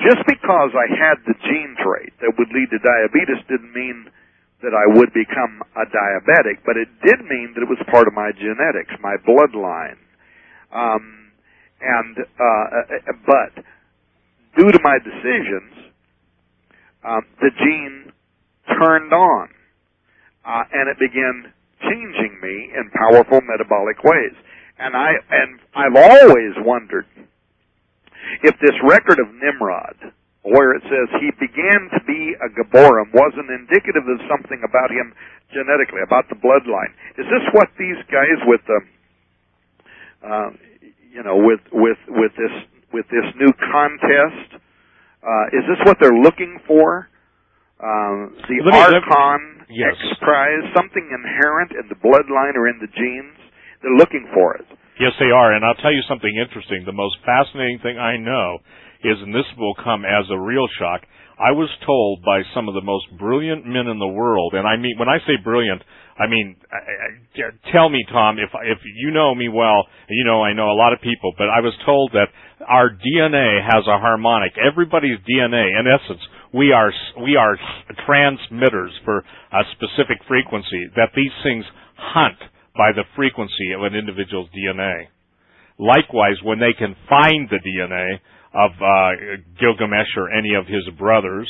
[0.01, 4.09] just because I had the gene trait that would lead to diabetes didn't mean
[4.61, 8.13] that I would become a diabetic, but it did mean that it was part of
[8.13, 9.97] my genetics, my bloodline.
[10.73, 11.33] Um,
[11.81, 12.65] and uh,
[13.25, 13.63] but
[14.57, 15.93] due to my decisions,
[17.03, 18.13] um, the gene
[18.77, 19.49] turned on,
[20.45, 21.53] uh, and it began
[21.89, 24.35] changing me in powerful metabolic ways.
[24.79, 27.05] And I and I've always wondered
[28.43, 30.13] if this record of Nimrod,
[30.43, 35.13] where it says he began to be a Geborim, wasn't indicative of something about him
[35.53, 36.93] genetically, about the bloodline.
[37.17, 38.79] Is this what these guys with the,
[40.25, 40.49] uh,
[41.13, 42.55] you know, with with with this
[42.93, 44.61] with this new contest?
[45.21, 47.07] Uh, is this what they're looking for?
[47.79, 49.95] Um, the Let me- Archon Yes.
[50.19, 53.39] Prize, something inherent in the bloodline or in the genes.
[53.81, 54.67] They're looking for it.
[54.99, 55.53] Yes, they are.
[55.53, 56.83] And I'll tell you something interesting.
[56.85, 58.59] The most fascinating thing I know
[59.03, 61.01] is, and this will come as a real shock,
[61.41, 64.77] I was told by some of the most brilliant men in the world, and I
[64.77, 65.81] mean, when I say brilliant,
[66.21, 70.43] I mean, I, I, tell me, Tom, if if you know me well, you know
[70.43, 72.29] I know a lot of people, but I was told that
[72.69, 74.53] our DNA has a harmonic.
[74.53, 76.21] Everybody's DNA, in essence,
[76.53, 76.91] we are
[77.23, 77.57] we are
[78.05, 80.87] transmitters for a specific frequency.
[80.95, 82.37] That these things hunt
[82.75, 85.07] by the frequency of an individual's DNA.
[85.79, 88.19] Likewise, when they can find the DNA
[88.53, 91.49] of uh, Gilgamesh or any of his brothers,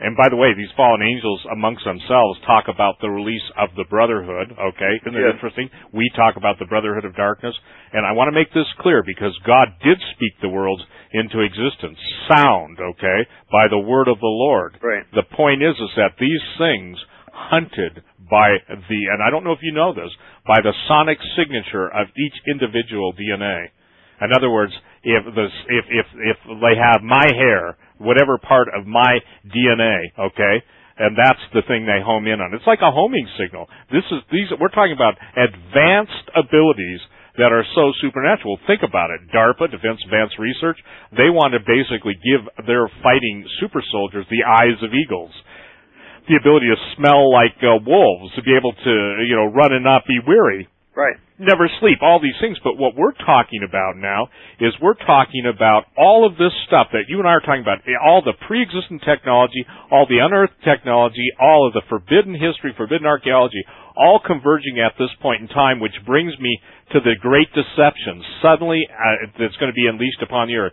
[0.00, 3.84] and by the way, these fallen angels amongst themselves talk about the release of the
[3.90, 4.54] brotherhood.
[4.58, 5.34] Okay, isn't it Yes.
[5.34, 5.68] interesting?
[5.92, 7.58] We talk about the brotherhood of darkness,
[7.92, 11.98] and I want to make this clear because God did speak the worlds into existence,
[12.28, 14.78] sound, okay, by the word of the Lord.
[14.82, 15.04] Right.
[15.14, 16.98] The point is, is that these things
[17.32, 20.10] hunted by the, and I don't know if you know this,
[20.46, 23.68] by the sonic signature of each individual DNA.
[24.20, 24.72] In other words,
[25.04, 30.62] if the if if if they have my hair, whatever part of my DNA, okay,
[30.98, 32.54] and that's the thing they home in on.
[32.54, 33.66] It's like a homing signal.
[33.90, 37.00] This is these we're talking about advanced abilities
[37.38, 38.58] that are so supernatural.
[38.66, 39.30] Think about it.
[39.30, 40.78] DARPA, Defense Advanced Research,
[41.14, 45.30] they want to basically give their fighting super soldiers the eyes of eagles.
[46.26, 49.86] The ability to smell like uh, wolves, to be able to, you know, run and
[49.86, 50.66] not be weary
[50.98, 51.14] Right.
[51.38, 52.58] Never sleep, all these things.
[52.62, 54.28] But what we're talking about now
[54.60, 57.82] is we're talking about all of this stuff that you and I are talking about,
[58.04, 63.62] all the pre-existing technology, all the unearthed technology, all of the forbidden history, forbidden archaeology,
[63.96, 66.58] all converging at this point in time, which brings me
[66.92, 70.72] to the great deception suddenly uh, that's going to be unleashed upon the earth.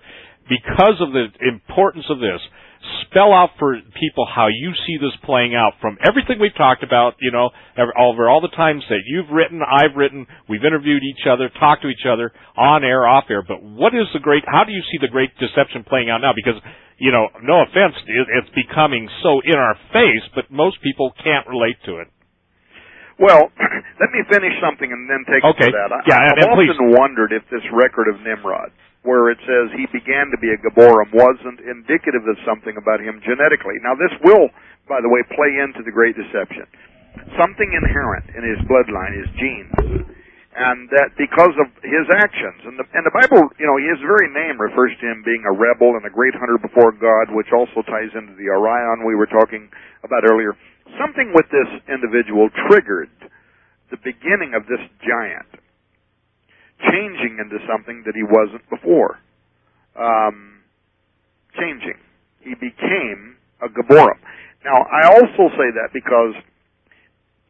[0.50, 2.42] Because of the importance of this,
[3.06, 7.16] spell out for people how you see this playing out from everything we've talked about,
[7.20, 7.50] you know,
[7.98, 11.90] over all the times that you've written, I've written, we've interviewed each other, talked to
[11.90, 14.98] each other on air, off air, but what is the great, how do you see
[15.00, 16.34] the great deception playing out now?
[16.36, 16.62] Because,
[16.98, 21.78] you know, no offense, it's becoming so in our face, but most people can't relate
[21.86, 22.08] to it.
[23.20, 23.48] Well,
[24.02, 25.72] let me finish something and then take okay.
[25.72, 25.90] that.
[25.92, 27.00] I, yeah, I've often please.
[27.00, 28.76] wondered if this record of Nimrod,
[29.06, 33.22] where it says he began to be a Geborim, wasn't indicative of something about him
[33.22, 33.78] genetically.
[33.86, 34.50] Now, this will,
[34.90, 36.66] by the way, play into the Great Deception.
[37.40, 40.10] Something inherent in his bloodline, his genes,
[40.58, 44.28] and that because of his actions, and the, and the Bible, you know, his very
[44.34, 47.86] name refers to him being a rebel and a great hunter before God, which also
[47.88, 49.72] ties into the Orion we were talking
[50.04, 50.58] about earlier
[51.00, 53.12] something with this individual triggered
[53.90, 55.50] the beginning of this giant
[56.82, 59.20] changing into something that he wasn't before.
[59.96, 60.60] Um,
[61.56, 62.00] changing.
[62.44, 64.20] He became a Geborim.
[64.64, 66.36] Now, I also say that because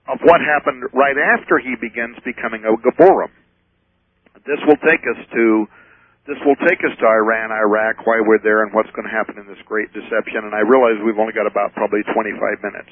[0.08, 3.34] of what happened right after he begins becoming a Geborim.
[4.46, 5.66] This will take us to
[6.26, 9.38] this will take us to Iran, Iraq, why we're there, and what's going to happen
[9.38, 10.42] in this great deception.
[10.42, 12.90] And I realize we've only got about probably 25 minutes.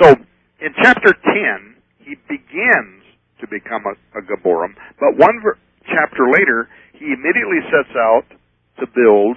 [0.00, 0.06] So
[0.64, 3.04] in chapter 10, he begins
[3.40, 8.26] to become a, a Geborim, but one ver- chapter later, he immediately sets out
[8.80, 9.36] to build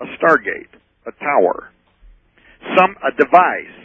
[0.00, 0.72] a stargate,
[1.06, 1.72] a tower,
[2.76, 3.76] some a device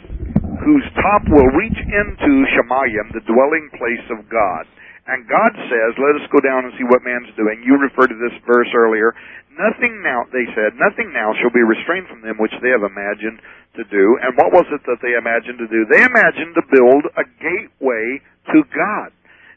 [0.64, 4.68] whose top will reach into Shemayim, the dwelling place of God.
[5.08, 7.64] And God says, let us go down and see what man's doing.
[7.64, 9.16] You referred to this verse earlier.
[9.50, 13.42] Nothing now, they said, nothing now shall be restrained from them which they have imagined
[13.76, 14.04] to do.
[14.22, 15.88] And what was it that they imagined to do?
[15.90, 18.22] They imagined to build a gateway
[18.54, 19.10] to God.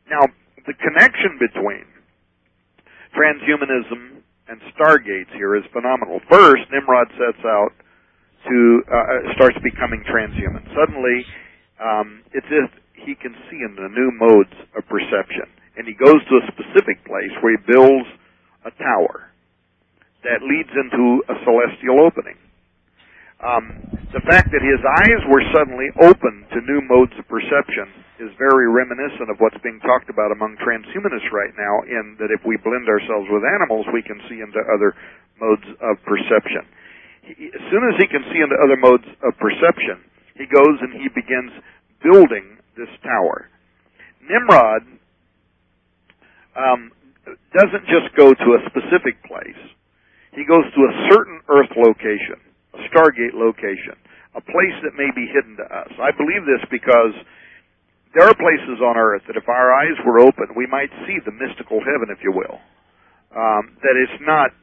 [0.10, 0.24] Now,
[0.66, 1.86] the connection between
[3.16, 6.20] transhumanism and stargates here is phenomenal.
[6.30, 7.72] First, Nimrod sets out
[8.48, 10.68] to uh, starts becoming transhuman.
[10.76, 11.18] Suddenly,
[11.80, 12.68] um, it's as
[13.06, 15.48] he can see in the new modes of perception,
[15.78, 18.08] and he goes to a specific place where he builds
[18.66, 19.32] a tower
[20.24, 22.40] that leads into a celestial opening.
[23.44, 23.76] Um,
[24.16, 27.92] the fact that his eyes were suddenly open to new modes of perception
[28.22, 32.46] is very reminiscent of what's being talked about among transhumanists right now, in that if
[32.46, 34.94] we blend ourselves with animals, we can see into other
[35.42, 36.66] modes of perception.
[37.26, 40.06] He, as soon as he can see into other modes of perception,
[40.38, 41.54] he goes and he begins
[42.06, 43.50] building this tower.
[44.22, 44.84] Nimrod
[46.54, 46.92] um,
[47.54, 49.62] doesn't just go to a specific place.
[50.34, 52.42] He goes to a certain Earth location,
[52.74, 53.98] a Stargate location,
[54.34, 55.94] a place that may be hidden to us.
[56.02, 57.14] I believe this because
[58.14, 61.34] there are places on Earth that if our eyes were open, we might see the
[61.34, 62.62] mystical heaven, if you will.
[63.34, 64.54] Um, that it's not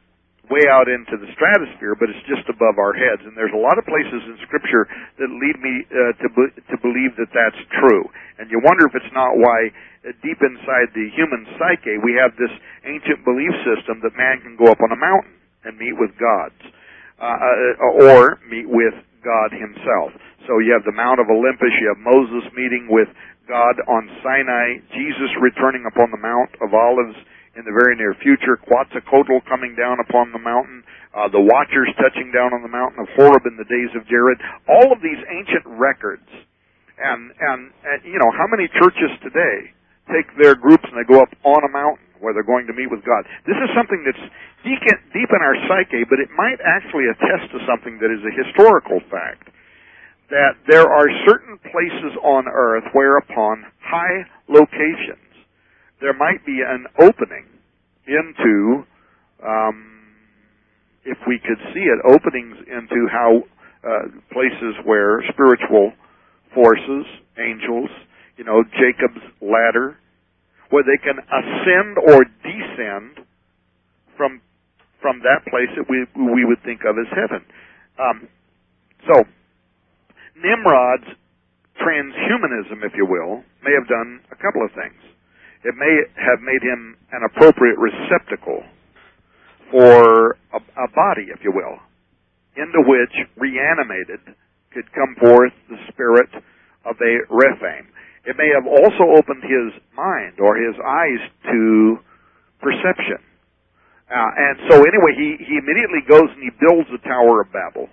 [0.47, 3.23] way out into the stratosphere, but it's just above our heads.
[3.23, 4.87] And there's a lot of places in Scripture
[5.19, 8.07] that lead me uh, to be, to believe that that's true.
[8.39, 9.71] And you wonder if it's not why
[10.03, 12.51] uh, deep inside the human psyche we have this
[12.87, 15.35] ancient belief system that man can go up on a mountain
[15.67, 16.57] and meet with gods,
[17.21, 20.17] uh, uh, or meet with God Himself.
[20.49, 23.07] So you have the Mount of Olympus, you have Moses meeting with
[23.47, 27.17] God on Sinai, Jesus returning upon the Mount of Olives
[27.57, 32.31] in the very near future, Quetzalcoatl coming down upon the mountain, uh, the Watchers touching
[32.31, 34.39] down on the mountain of Horeb in the days of Jared.
[34.71, 36.27] All of these ancient records,
[36.95, 39.75] and and, and you know how many churches today
[40.07, 42.87] take their groups and they go up on a mountain where they're going to meet
[42.87, 43.25] with God.
[43.49, 44.23] This is something that's
[44.61, 48.21] deep in, deep in our psyche, but it might actually attest to something that is
[48.21, 49.49] a historical fact.
[50.31, 55.27] That there are certain places on earth where upon high locations,
[55.99, 57.45] there might be an opening
[58.07, 58.87] into,
[59.45, 60.07] um,
[61.03, 63.43] if we could see it, openings into how
[63.83, 65.91] uh, places where spiritual
[66.55, 67.05] forces,
[67.37, 67.89] angels,
[68.37, 69.97] you know, Jacob's ladder,
[70.69, 73.27] where they can ascend or descend
[74.15, 74.41] from
[75.01, 77.43] from that place that we we would think of as heaven.
[77.99, 78.27] Um,
[79.05, 79.25] so
[80.35, 81.09] Nimrod's
[81.79, 84.99] transhumanism, if you will, may have done a couple of things.
[85.63, 88.63] It may have made him an appropriate receptacle
[89.69, 91.77] for a, a body, if you will,
[92.57, 94.35] into which reanimated
[94.73, 96.29] could come forth the spirit
[96.85, 97.87] of a Rephaim.
[98.25, 101.21] It may have also opened his mind or his eyes
[101.51, 101.97] to
[102.61, 103.21] perception.
[104.11, 107.89] Uh, and so anyway, he, he immediately goes and he builds the Tower of Babel.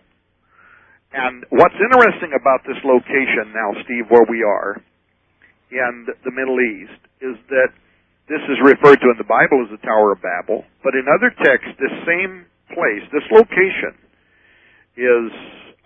[1.13, 4.77] And what's interesting about this location now, Steve, where we are
[5.73, 7.73] in the Middle East, is that
[8.29, 11.33] this is referred to in the Bible as the Tower of Babel, but in other
[11.33, 13.97] texts, this same place, this location,
[15.01, 15.33] is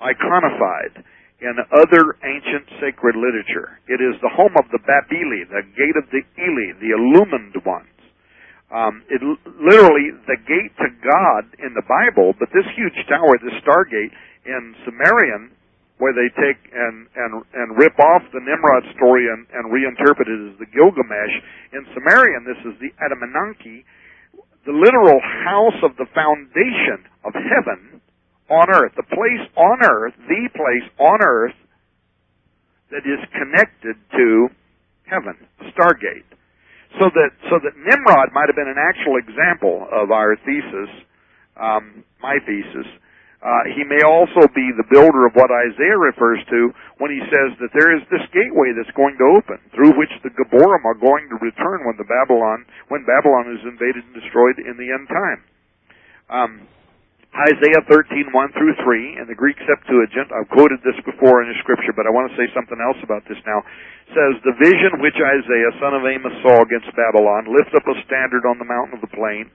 [0.02, 1.06] iconified
[1.38, 3.78] in other ancient sacred literature.
[3.86, 7.94] It is the home of the Babili, the gate of the Eli, the illumined ones.
[8.74, 13.54] Um, it literally the gate to God in the Bible, but this huge tower, this
[13.60, 14.10] Stargate
[14.44, 15.50] in Sumerian,
[15.98, 20.40] where they take and and and rip off the Nimrod story and, and reinterpret it
[20.50, 21.34] as the Gilgamesh.
[21.72, 23.84] In Sumerian, this is the Etemenanki,
[24.66, 28.00] the literal house of the foundation of heaven
[28.50, 31.54] on earth, the place on earth, the place on earth
[32.90, 34.48] that is connected to
[35.08, 35.36] heaven,
[35.72, 36.28] Stargate.
[37.00, 40.90] So that so that Nimrod might have been an actual example of our thesis,
[41.56, 42.84] um, my thesis.
[43.42, 46.70] Uh, he may also be the builder of what Isaiah refers to
[47.02, 50.30] when he says that there is this gateway that's going to open through which the
[50.30, 54.78] Gaborim are going to return when the Babylon when Babylon is invaded and destroyed in
[54.78, 55.40] the end time.
[56.30, 56.52] Um,
[57.32, 61.56] Isaiah 13, 1 through 3, in the Greek Septuagint, I've quoted this before in the
[61.64, 63.64] scripture, but I want to say something else about this now,
[64.12, 68.44] says, The vision which Isaiah, son of Amos, saw against Babylon, lift up a standard
[68.44, 69.48] on the mountain of the plain,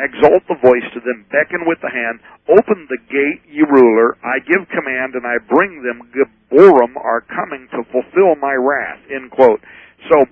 [0.00, 4.40] exalt the voice to them, beckon with the hand, open the gate, ye ruler, I
[4.40, 9.60] give command, and I bring them, Gaborim are coming to fulfill my wrath, end quote.
[10.08, 10.24] So,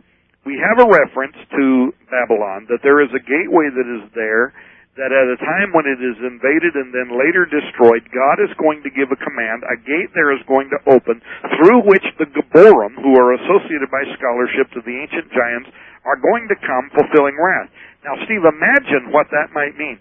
[0.49, 4.57] we have a reference to Babylon, that there is a gateway that is there,
[4.97, 8.83] that at a time when it is invaded and then later destroyed, God is going
[8.83, 11.23] to give a command, a gate there is going to open,
[11.61, 15.71] through which the Gaborim, who are associated by scholarship to the ancient giants,
[16.05, 17.69] are going to come fulfilling wrath.
[18.05, 20.01] Now, Steve, imagine what that might mean.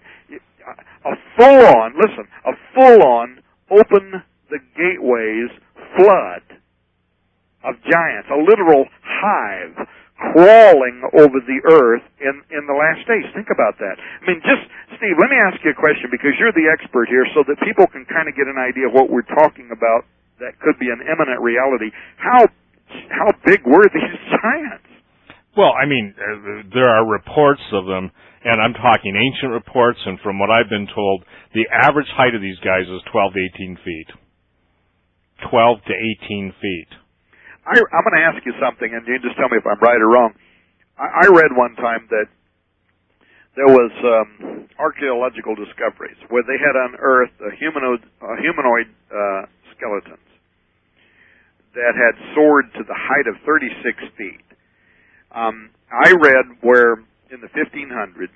[1.04, 3.40] A full-on, listen, a full-on
[3.70, 5.50] open the gateways
[5.96, 6.42] flood
[7.64, 9.86] of giants, a literal hive
[10.32, 13.24] crawling over the earth in, in the last days.
[13.32, 13.96] Think about that.
[13.96, 14.68] I mean, just,
[15.00, 17.88] Steve, let me ask you a question because you're the expert here so that people
[17.88, 20.04] can kind of get an idea of what we're talking about
[20.40, 21.88] that could be an imminent reality.
[22.20, 22.48] How,
[23.08, 24.88] how big were these giants?
[25.56, 28.10] Well, I mean, uh, there are reports of them,
[28.44, 31.24] and I'm talking ancient reports, and from what I've been told,
[31.54, 34.08] the average height of these guys is 12 to 18 feet.
[35.50, 36.90] 12 to 18 feet.
[37.66, 39.98] I, I'm going to ask you something, and you just tell me if I'm right
[39.98, 40.32] or wrong.
[40.96, 42.28] I, I read one time that
[43.58, 49.42] there was um, archaeological discoveries where they had unearthed a humanoid, a humanoid uh,
[49.74, 50.30] skeletons
[51.74, 54.49] that had soared to the height of 36 feet.
[55.34, 56.94] Um, I read where
[57.30, 58.34] in the 1500s,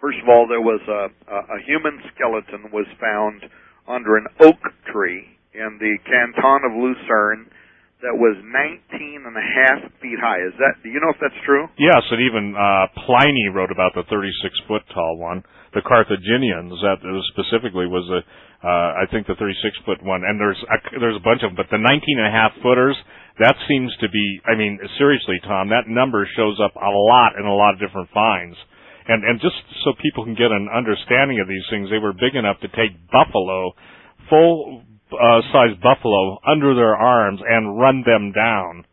[0.00, 3.42] first of all, there was a, a, human skeleton was found
[3.88, 7.50] under an oak tree in the canton of Lucerne
[8.00, 10.40] that was 19 and a half feet high.
[10.40, 10.80] Is that?
[10.82, 11.68] Do you know if that's true?
[11.76, 14.32] Yes, and even uh, Pliny wrote about the 36
[14.68, 15.44] foot tall one.
[15.74, 16.98] The Carthaginians, that
[17.36, 18.24] specifically was a,
[18.62, 19.56] uh, I think the 36
[19.86, 21.88] foot one, and there's a, there's a bunch of them, but the 19
[22.20, 22.96] and a half footers,
[23.40, 24.40] that seems to be.
[24.44, 28.12] I mean, seriously, Tom, that number shows up a lot in a lot of different
[28.12, 28.56] finds.
[29.08, 32.36] And and just so people can get an understanding of these things, they were big
[32.36, 33.72] enough to take buffalo,
[34.28, 38.84] full uh, sized buffalo under their arms and run them down.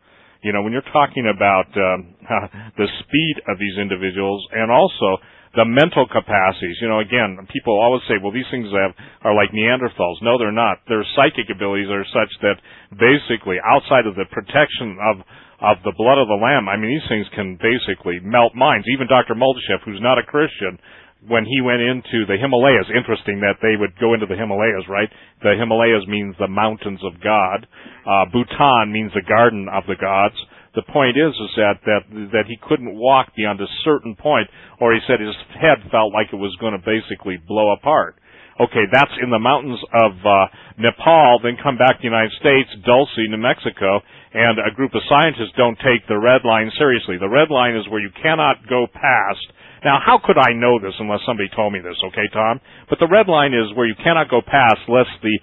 [0.42, 2.16] You know, when you're talking about um,
[2.80, 5.20] the speed of these individuals and also
[5.56, 6.76] the mental capacities.
[6.80, 8.92] You know, again, people always say, well, these things have,
[9.22, 10.20] are like Neanderthals.
[10.20, 10.84] No, they're not.
[10.88, 12.60] Their psychic abilities are such that
[12.92, 15.24] basically, outside of the protection of
[15.58, 18.86] of the blood of the lamb, I mean, these things can basically melt minds.
[18.86, 19.34] Even Dr.
[19.34, 20.78] Muldashev, who's not a Christian,
[21.26, 25.10] when he went into the Himalayas, interesting that they would go into the Himalayas, right?
[25.42, 27.66] The Himalayas means the mountains of God.
[28.06, 30.38] Uh, Bhutan means the garden of the gods.
[30.74, 32.02] The point is, is that, that,
[32.32, 34.48] that he couldn't walk beyond a certain point,
[34.80, 38.16] or he said his head felt like it was going to basically blow apart.
[38.60, 40.46] Okay, that's in the mountains of uh,
[40.78, 44.02] Nepal, then come back to the United States, Dulce, New Mexico,
[44.34, 47.16] and a group of scientists don't take the red line seriously.
[47.22, 49.46] The red line is where you cannot go past
[49.84, 52.60] now, how could I know this unless somebody told me this, okay, Tom?
[52.90, 55.38] But the red line is where you cannot go past lest the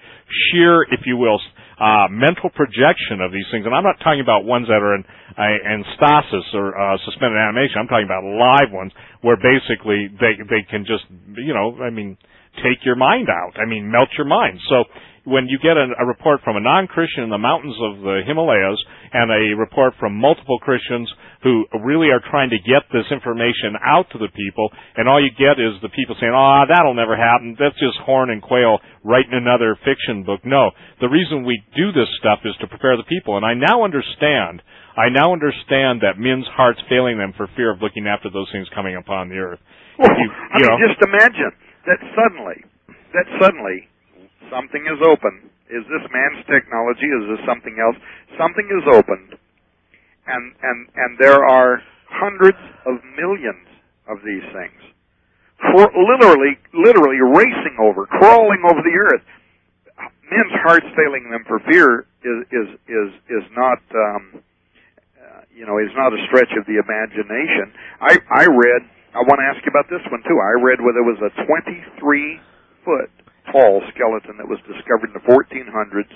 [0.51, 1.39] sheer, if you will,
[1.80, 3.65] uh, mental projection of these things.
[3.65, 5.03] And I'm not talking about ones that are in,
[5.38, 7.80] uh, in stasis or uh, suspended animation.
[7.80, 11.03] I'm talking about live ones where basically they they can just,
[11.36, 12.17] you know, I mean,
[12.63, 13.59] take your mind out.
[13.59, 14.59] I mean, melt your mind.
[14.69, 14.84] So
[15.26, 18.78] when you get a, a report from a non-Christian in the mountains of the Himalayas
[19.11, 21.09] and a report from multiple Christians
[21.41, 25.30] who really are trying to get this information out to the people, and all you
[25.34, 27.57] get is the people saying, "Oh, that'll never happen.
[27.57, 30.71] That's just Horn and Quayle writing another fiction book." No,
[31.01, 34.61] the reason we do this stuff is to prepare the people, and I now understand.
[34.97, 38.69] I now understand that men's hearts failing them for fear of looking after those things
[38.73, 39.59] coming upon the earth.
[39.99, 41.51] Well, you, you I mean, know, just imagine
[41.86, 42.63] that suddenly,
[43.13, 43.89] that suddenly
[44.49, 45.49] something is open.
[45.69, 47.09] Is this man's technology?
[47.09, 47.97] Is this something else?
[48.37, 49.33] Something is opened,
[50.27, 53.65] and and and there are hundreds of millions
[54.07, 54.81] of these things,
[55.73, 59.25] For literally literally racing over, crawling over the earth.
[60.29, 63.81] Men's hearts failing them for fear is is is is not.
[63.93, 64.43] Um,
[65.17, 67.73] uh, you know, is not a stretch of the imagination.
[68.01, 68.85] I I read.
[69.15, 70.37] I want to ask you about this one too.
[70.37, 72.41] I read where there was a 23
[72.83, 73.09] foot
[73.51, 76.11] tall skeleton that was discovered in the 1400s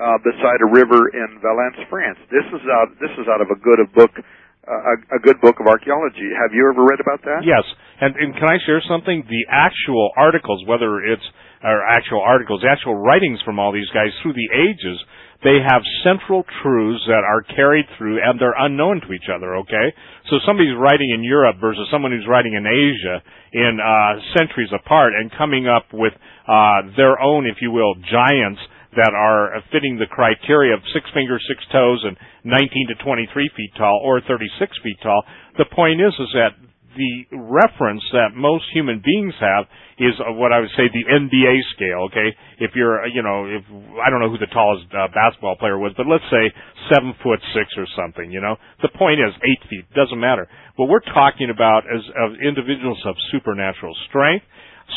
[0.00, 2.18] uh, beside a river in Valence, France.
[2.32, 2.88] This is out.
[3.00, 4.12] This is out of a good of book.
[4.60, 6.28] Uh, a, a good book of archaeology.
[6.36, 7.40] Have you ever read about that?
[7.42, 7.64] Yes,
[8.00, 9.24] and, and can I share something?
[9.24, 11.24] The actual articles, whether it's
[11.64, 15.00] or actual articles, actual writings from all these guys through the ages,
[15.42, 19.88] they have central truths that are carried through and they're unknown to each other, okay?
[20.28, 23.22] So somebody's writing in Europe versus someone who's writing in Asia
[23.52, 26.12] in uh, centuries apart and coming up with
[26.46, 28.60] uh, their own, if you will, giants
[28.96, 33.70] that are fitting the criteria of six fingers, six toes, and 19 to 23 feet
[33.78, 34.50] tall or 36
[34.82, 35.22] feet tall.
[35.58, 36.58] The point is, is that
[36.96, 39.66] the reference that most human beings have
[39.98, 42.08] is what I would say the NBA scale.
[42.10, 43.62] Okay, if you're, you know, if
[44.00, 46.50] I don't know who the tallest uh, basketball player was, but let's say
[46.88, 48.30] seven foot six or something.
[48.30, 50.48] You know, the point is eight feet doesn't matter.
[50.76, 54.44] What we're talking about is of individuals of supernatural strength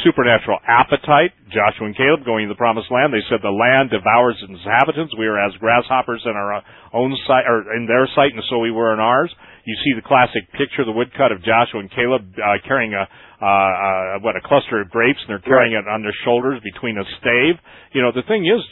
[0.01, 1.37] supernatural appetite.
[1.53, 3.13] Joshua and Caleb going to the promised land.
[3.13, 5.13] They said the land devours its inhabitants.
[5.13, 6.63] We are as grasshoppers in our
[6.93, 9.29] own sight, or in their sight, and so we were in ours.
[9.65, 13.07] You see the classic picture, the woodcut of Joshua and Caleb uh, carrying a
[13.43, 16.97] uh, uh, what a cluster of grapes, and they're carrying it on their shoulders between
[16.97, 17.59] a stave.
[17.91, 18.63] You know, the thing is,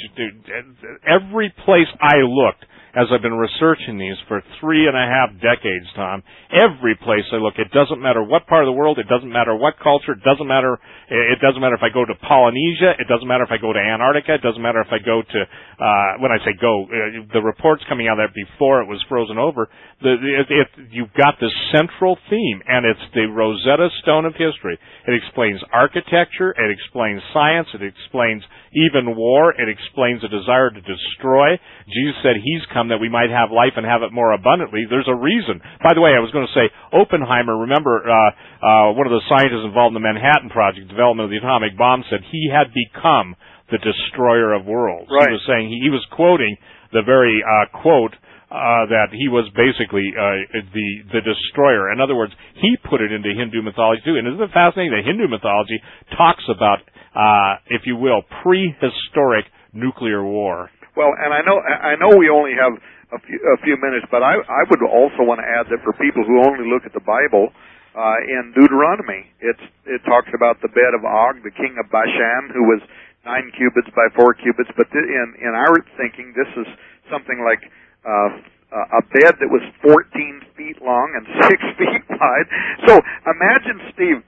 [1.03, 2.63] every place I looked,
[2.93, 7.37] as I've been researching these for three and a half decades, Tom, every place I
[7.37, 10.23] look, it doesn't matter what part of the world, it doesn't matter what culture, it
[10.27, 10.77] doesn't matter,
[11.07, 13.79] it doesn't matter if I go to Polynesia, it doesn't matter if I go to
[13.79, 17.41] Antarctica, it doesn't matter if I go to, uh, when I say go, uh, the
[17.41, 19.69] reports coming out that before it was frozen over,
[20.01, 24.77] the, it, it, you've got this central theme, and it's the Rosetta Stone of history.
[25.07, 30.81] It explains architecture, it explains science, it explains even war, it explains a desire to
[30.81, 31.59] destroy.
[31.91, 34.87] Jesus said he's come that we might have life and have it more abundantly.
[34.87, 35.59] There's a reason.
[35.83, 38.31] By the way, I was going to say Oppenheimer, remember, uh,
[38.63, 42.03] uh, one of the scientists involved in the Manhattan Project, development of the atomic bomb,
[42.09, 43.35] said he had become
[43.71, 45.11] the destroyer of worlds.
[45.11, 45.27] Right.
[45.27, 46.55] He was saying, he, he was quoting
[46.91, 48.15] the very uh, quote
[48.51, 51.87] uh, that he was basically uh, the the destroyer.
[51.95, 54.19] In other words, he put it into Hindu mythology too.
[54.19, 55.79] And isn't it fascinating that Hindu mythology
[56.19, 56.83] talks about,
[57.15, 60.67] uh, if you will, prehistoric nuclear war?
[60.99, 62.75] Well, and I know I know we only have
[63.15, 65.95] a few, a few minutes, but I I would also want to add that for
[65.95, 67.55] people who only look at the Bible,
[67.95, 72.51] uh, in Deuteronomy, it's it talks about the bed of Og, the king of Bashan,
[72.51, 72.83] who was
[73.23, 74.75] nine cubits by four cubits.
[74.75, 76.67] But th- in in our thinking, this is
[77.07, 77.63] something like
[78.05, 78.29] uh,
[78.71, 82.47] a bed that was 14 feet long and six feet wide.
[82.87, 82.93] So
[83.27, 84.19] imagine, Steve,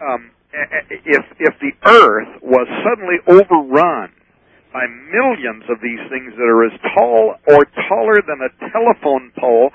[0.00, 4.10] um, if if the Earth was suddenly overrun
[4.72, 9.70] by millions of these things that are as tall or taller than a telephone pole,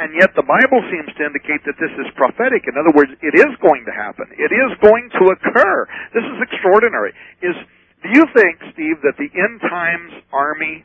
[0.00, 2.64] and yet the Bible seems to indicate that this is prophetic.
[2.64, 4.28] In other words, it is going to happen.
[4.36, 5.84] It is going to occur.
[6.16, 7.12] This is extraordinary.
[7.44, 7.56] Is
[8.02, 10.84] do you think, Steve, that the end times army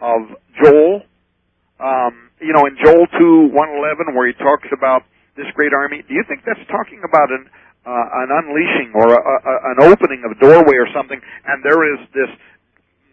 [0.00, 1.04] of Joel,
[1.80, 5.02] um, you know, in Joel two one eleven, where he talks about
[5.36, 7.50] this great army, do you think that's talking about an
[7.84, 11.84] uh, an unleashing or a, a, an opening of a doorway or something, and there
[11.94, 12.32] is this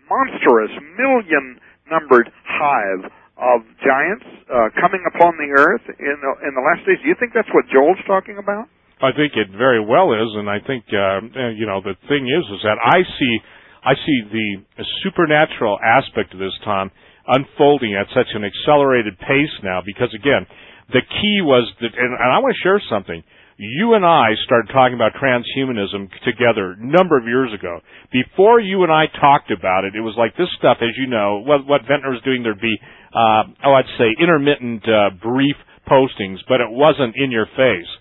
[0.07, 1.59] monstrous, million
[1.91, 7.01] numbered hive of giants uh, coming upon the earth in the, in the last days.
[7.01, 8.69] Do you think that's what Joel's talking about?
[9.01, 11.25] I think it very well is, and I think uh,
[11.57, 13.33] you know the thing is is that I see
[13.81, 16.93] I see the supernatural aspect of this time
[17.27, 20.45] unfolding at such an accelerated pace now because again
[20.93, 23.23] the key was that and, and I want to share something
[23.61, 27.79] you and I started talking about transhumanism together a number of years ago.
[28.11, 31.43] Before you and I talked about it, it was like this stuff, as you know,
[31.45, 32.73] what, what Venter was doing, there'd be,
[33.13, 35.53] uh, oh, I'd say intermittent, uh, brief
[35.85, 37.91] postings, but it wasn't in your face.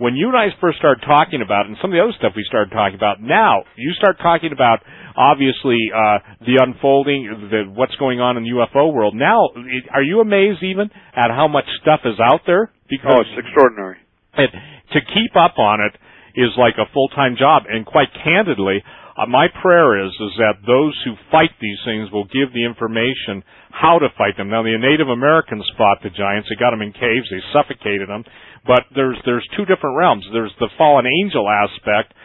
[0.00, 2.32] When you and I first started talking about it, and some of the other stuff
[2.32, 4.80] we started talking about, now you start talking about
[5.12, 9.12] obviously uh, the unfolding, the, what's going on in the UFO world.
[9.12, 9.52] Now,
[9.92, 12.72] are you amazed even at how much stuff is out there?
[12.88, 14.00] Because oh, it's extraordinary.
[14.40, 14.48] It,
[14.96, 15.92] to keep up on it
[16.32, 17.64] is like a full-time job.
[17.68, 18.80] And quite candidly,
[19.20, 23.44] uh, my prayer is is that those who fight these things will give the information
[23.68, 24.48] how to fight them.
[24.48, 28.24] Now, the Native Americans fought the giants; they got them in caves, they suffocated them.
[28.64, 30.24] But there's there's two different realms.
[30.32, 32.16] There's the fallen angel aspect,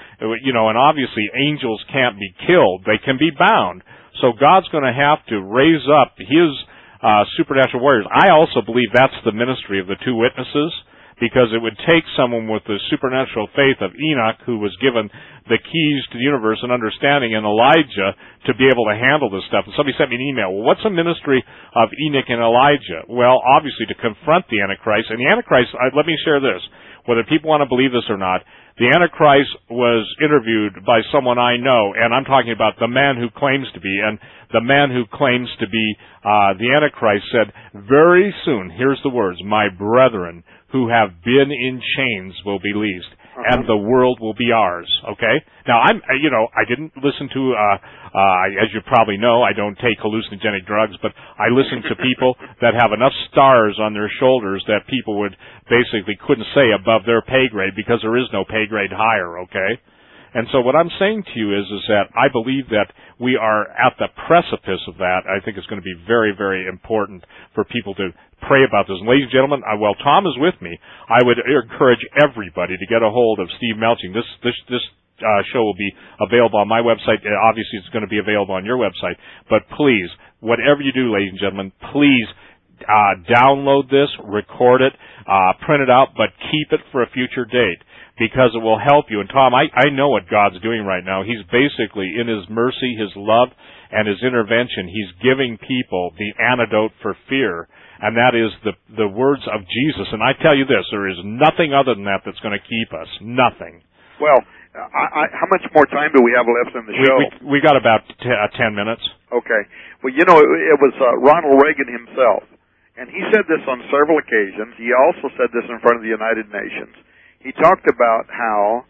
[0.44, 3.84] you know, and obviously angels can't be killed; they can be bound.
[4.24, 6.52] So God's going to have to raise up His
[7.04, 8.08] uh, supernatural warriors.
[8.08, 10.72] I also believe that's the ministry of the two witnesses
[11.20, 15.08] because it would take someone with the supernatural faith of Enoch, who was given
[15.48, 19.46] the keys to the universe and understanding, and Elijah to be able to handle this
[19.48, 19.64] stuff.
[19.64, 20.52] And somebody sent me an email.
[20.52, 21.40] Well, what's the ministry
[21.76, 23.08] of Enoch and Elijah?
[23.08, 25.08] Well, obviously to confront the Antichrist.
[25.08, 26.60] And the Antichrist, let me share this,
[27.08, 28.44] whether people want to believe this or not.
[28.76, 33.32] The Antichrist was interviewed by someone I know, and I'm talking about the man who
[33.32, 34.20] claims to be, and
[34.52, 35.96] the man who claims to be
[36.26, 37.54] uh, the Antichrist said,
[37.88, 40.44] very soon, here's the words, my brethren,
[40.76, 43.48] who have been in chains will be leased, uh-huh.
[43.48, 44.92] and the world will be ours.
[45.16, 45.40] Okay.
[45.66, 47.78] Now I'm, you know, I didn't listen to, uh,
[48.12, 52.36] uh, as you probably know, I don't take hallucinogenic drugs, but I listen to people
[52.62, 55.38] that have enough stars on their shoulders that people would
[55.72, 59.40] basically couldn't say above their pay grade because there is no pay grade higher.
[59.48, 59.80] Okay.
[60.36, 62.92] And so what I'm saying to you is, is that I believe that
[63.24, 65.24] we are at the precipice of that.
[65.24, 67.24] I think it's going to be very, very important
[67.56, 68.12] for people to
[68.44, 69.00] pray about this.
[69.00, 70.76] And ladies and gentlemen, uh, while Tom is with me,
[71.08, 74.12] I would encourage everybody to get a hold of Steve Melching.
[74.12, 74.84] This, this, this
[75.24, 77.24] uh, show will be available on my website.
[77.24, 79.16] Uh, obviously, it's going to be available on your website.
[79.48, 80.12] But please,
[80.44, 82.28] whatever you do, ladies and gentlemen, please
[82.84, 84.92] uh, download this, record it,
[85.24, 87.80] uh, print it out, but keep it for a future date
[88.18, 89.20] because it will help you.
[89.20, 91.24] And Tom, I, I know what God's doing right now.
[91.24, 93.50] He's basically, in His mercy, His love,
[93.92, 97.68] and His intervention, He's giving people the antidote for fear.
[98.00, 100.08] And that is the, the words of Jesus.
[100.12, 102.92] And I tell you this, there is nothing other than that that's going to keep
[102.92, 103.08] us.
[103.24, 103.84] Nothing.
[104.20, 104.40] Well,
[104.76, 107.16] I, I, how much more time do we have left in the show?
[107.16, 109.04] We, we, we got about t- uh, ten minutes.
[109.32, 109.62] Okay.
[110.04, 112.44] Well, you know, it, it was uh, Ronald Reagan himself,
[113.00, 114.76] and he said this on several occasions.
[114.76, 116.96] He also said this in front of the United Nations
[117.46, 118.82] he talked about how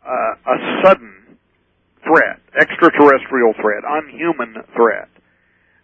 [0.00, 1.36] uh, a sudden
[2.00, 5.12] threat, extraterrestrial threat, unhuman threat,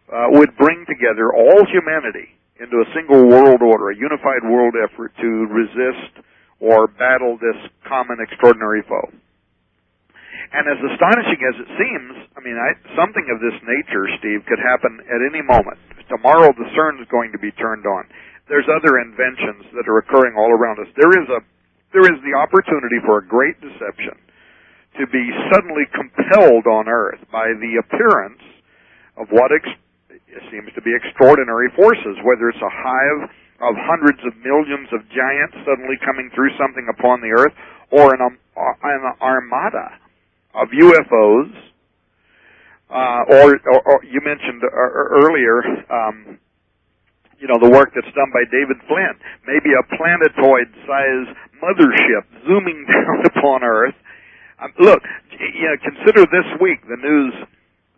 [0.09, 5.13] uh, would bring together all humanity into a single world order, a unified world effort
[5.21, 6.25] to resist
[6.57, 9.13] or battle this common extraordinary foe.
[10.57, 14.63] And as astonishing as it seems, I mean, I, something of this nature, Steve, could
[14.63, 15.77] happen at any moment.
[16.09, 18.09] Tomorrow the CERN is going to be turned on.
[18.49, 20.89] There's other inventions that are occurring all around us.
[20.97, 21.45] There is a
[21.97, 24.21] there is the opportunity for a great deception
[25.01, 28.45] to be suddenly compelled on earth by the appearance
[29.17, 29.81] of what ex-
[30.53, 33.33] seems to be extraordinary forces, whether it's a hive
[33.65, 37.57] of hundreds of millions of giants suddenly coming through something upon the earth,
[37.89, 39.97] or an, an armada
[40.53, 41.49] of UFOs,
[42.93, 44.77] uh, or, or, or, you mentioned uh,
[45.17, 46.39] earlier um,
[47.41, 49.17] you know, the work that's done by David Flynn.
[49.45, 53.97] Maybe a planetoid-sized mothership zooming down upon Earth.
[54.59, 57.35] Um, look, you know, consider this week the news,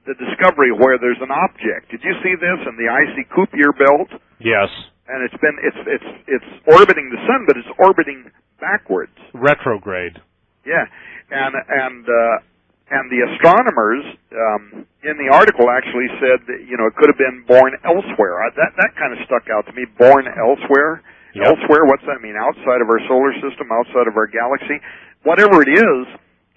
[0.07, 1.91] the discovery where there's an object.
[1.91, 4.11] Did you see this in the icy Kuiper belt?
[4.43, 4.69] Yes.
[5.07, 8.31] And it's been it's it's it's orbiting the sun, but it's orbiting
[8.61, 9.17] backwards.
[9.33, 10.21] Retrograde.
[10.67, 10.85] Yeah,
[11.31, 12.45] and and uh,
[12.89, 14.65] and the astronomers um,
[15.05, 18.41] in the article actually said that you know it could have been born elsewhere.
[18.41, 19.85] I, that that kind of stuck out to me.
[20.01, 21.05] Born elsewhere,
[21.37, 21.53] yep.
[21.53, 21.85] elsewhere.
[21.85, 22.37] What's that mean?
[22.37, 24.81] Outside of our solar system, outside of our galaxy,
[25.23, 26.01] whatever it is,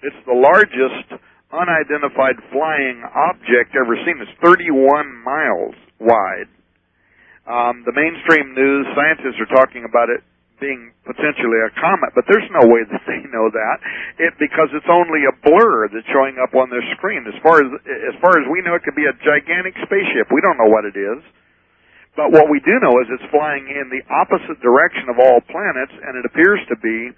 [0.00, 1.20] it's the largest
[1.52, 4.16] unidentified flying object ever seen.
[4.24, 4.72] It's 31
[5.20, 6.48] miles wide.
[7.44, 10.24] Um, the mainstream news scientists are talking about it
[10.62, 13.76] being potentially a comet, but there's no way that they know that
[14.22, 17.26] it because it's only a blur that's showing up on their screen.
[17.26, 17.68] As far as
[18.14, 20.30] as far as we know, it could be a gigantic spaceship.
[20.30, 21.20] We don't know what it is,
[22.14, 25.92] but what we do know is it's flying in the opposite direction of all planets,
[25.98, 27.10] and it appears to be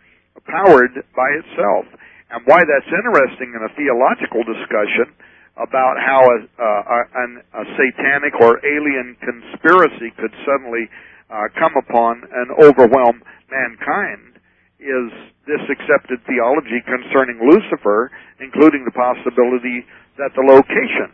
[0.48, 1.84] powered by itself.
[2.32, 5.12] And why that's interesting in a theological discussion
[5.54, 6.64] about how a, uh,
[6.98, 7.24] a,
[7.62, 10.90] a satanic or alien conspiracy could suddenly
[11.30, 14.38] uh, come upon and overwhelm mankind
[14.80, 15.08] is
[15.48, 18.10] this accepted theology concerning Lucifer,
[18.40, 19.84] including the possibility
[20.20, 21.12] that the location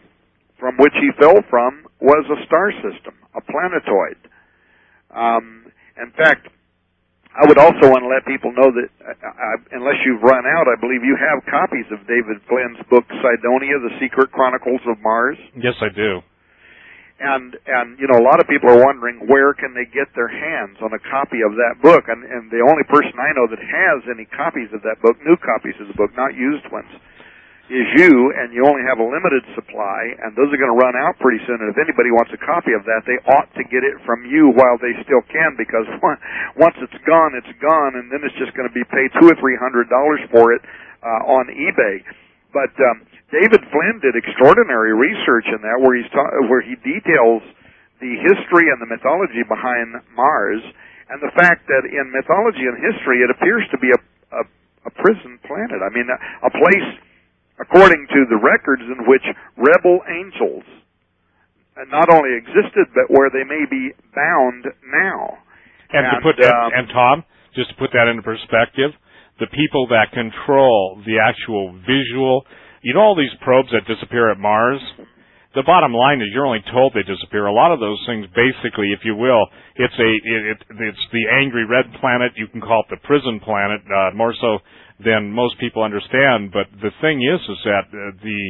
[0.58, 4.18] from which he fell from was a star system, a planetoid.
[5.10, 6.48] Um, in fact,
[7.30, 10.66] I would also want to let people know that, uh, uh, unless you've run out,
[10.66, 15.38] I believe you have copies of David Flynn's book, Cydonia, The Secret Chronicles of Mars.
[15.56, 16.20] Yes, I do
[17.20, 20.32] and and you know a lot of people are wondering where can they get their
[20.32, 22.08] hands on a copy of that book.
[22.08, 25.36] And and the only person I know that has any copies of that book new
[25.36, 26.88] copies of the book not used ones
[27.68, 28.32] is you.
[28.40, 30.16] And you only have a limited supply.
[30.24, 31.60] And those are going to run out pretty soon.
[31.60, 34.50] And if anybody wants a copy of that they ought to get it from you
[34.56, 35.60] while they still can.
[35.60, 35.84] Because
[36.56, 38.00] once it's gone it's gone.
[38.00, 40.64] And then it's just going to be paid two or three hundred dollars for it
[41.04, 42.00] uh, on eBay.
[42.50, 47.42] But um, David Flynn did extraordinary research in that, where he's ta- where he details
[48.02, 50.62] the history and the mythology behind Mars,
[51.10, 54.00] and the fact that in mythology and history it appears to be a
[54.34, 54.42] a,
[54.86, 55.82] a prison planet.
[55.82, 56.90] I mean, a, a place,
[57.58, 59.26] according to the records, in which
[59.58, 60.66] rebel angels
[61.88, 65.38] not only existed, but where they may be bound now.
[65.90, 67.16] And, And, to put um, and, and Tom,
[67.54, 68.92] just to put that into perspective,
[69.40, 72.44] the people that control the actual visual,
[72.82, 74.80] you know, all these probes that disappear at Mars.
[75.54, 77.46] The bottom line is you're only told they disappear.
[77.46, 81.26] A lot of those things, basically, if you will, it's a it, it, it's the
[81.42, 82.32] angry red planet.
[82.36, 84.58] You can call it the prison planet, uh, more so
[85.02, 86.54] than most people understand.
[86.54, 88.40] But the thing is, is that uh, the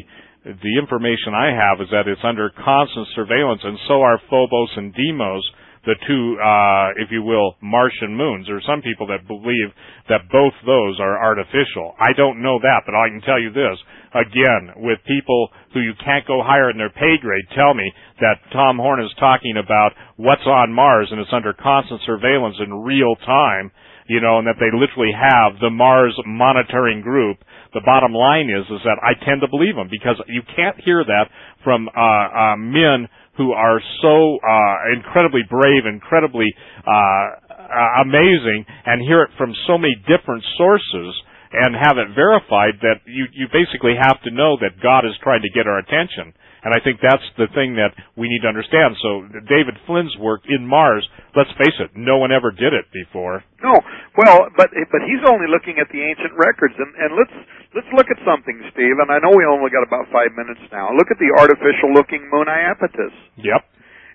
[0.45, 4.93] the information I have is that it's under constant surveillance, and so are Phobos and
[4.95, 5.45] Deimos,
[5.87, 8.47] the two, uh, if you will, Martian moons.
[8.47, 9.73] There are some people that believe
[10.09, 11.97] that both those are artificial.
[11.99, 13.81] I don't know that, but I can tell you this.
[14.13, 18.45] Again, with people who you can't go higher in their pay grade tell me that
[18.53, 23.17] Tom Horn is talking about what's on Mars and it's under constant surveillance in real
[23.25, 23.71] time,
[24.09, 27.39] you know, and that they literally have the Mars monitoring group
[27.73, 31.05] the bottom line is is that I tend to believe them because you can't hear
[31.05, 31.31] that
[31.63, 33.07] from uh, uh, men
[33.41, 36.45] who are so uh, incredibly brave, incredibly
[36.85, 41.17] uh, uh, amazing, and hear it from so many different sources
[41.53, 45.43] and have it verified that you you basically have to know that God is trying
[45.43, 46.31] to get our attention.
[46.61, 48.93] And I think that's the thing that we need to understand.
[49.01, 51.01] So David Flynn's work in Mars,
[51.33, 53.41] let's face it, no one ever did it before.
[53.65, 53.73] No,
[54.21, 57.37] well, but but he's only looking at the ancient records, and and let's
[57.75, 59.01] let's look at something, Steve.
[59.01, 60.93] And I know we only got about five minutes now.
[60.95, 63.63] Look at the artificial-looking moon Iapetus, Yep.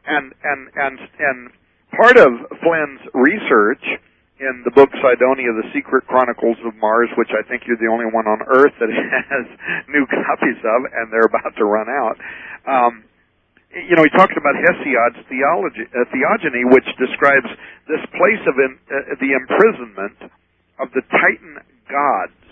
[0.05, 1.37] and and and and
[1.97, 2.29] part of
[2.61, 3.83] Flynn's research
[4.39, 8.07] in the book Cydonia: The Secret Chronicles of Mars, which I think you're the only
[8.07, 8.91] one on Earth that
[9.31, 9.45] has
[9.87, 12.17] new copies of, and they're about to run out.
[12.67, 13.03] Um,
[13.75, 17.47] you know, he talks about Hesiod's theology, uh, theogony, which describes
[17.91, 20.31] this place of in, uh, the imprisonment
[20.79, 21.59] of the Titan
[21.91, 22.44] gods.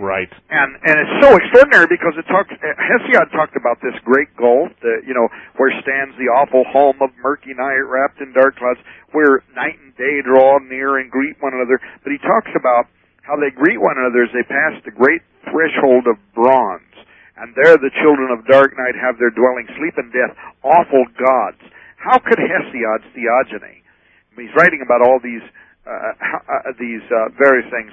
[0.00, 0.32] Right.
[0.48, 2.48] And and it's so extraordinary because it talks.
[2.48, 5.28] uh, Hesiod talked about this great gulf, the, you know,
[5.60, 8.80] where stands the awful home of murky night, wrapped in dark clouds,
[9.12, 11.76] where night and day draw near and greet one another.
[12.00, 12.88] But he talks about
[13.28, 15.20] how they greet one another as they pass the great
[15.52, 16.96] threshold of bronze,
[17.36, 20.32] and there the children of dark night have their dwelling, sleep and death,
[20.64, 21.60] awful gods.
[22.00, 23.84] How could Hesiod's theogony?
[23.84, 25.44] I mean, he's writing about all these
[25.84, 27.92] uh, how- uh, these uh, various things.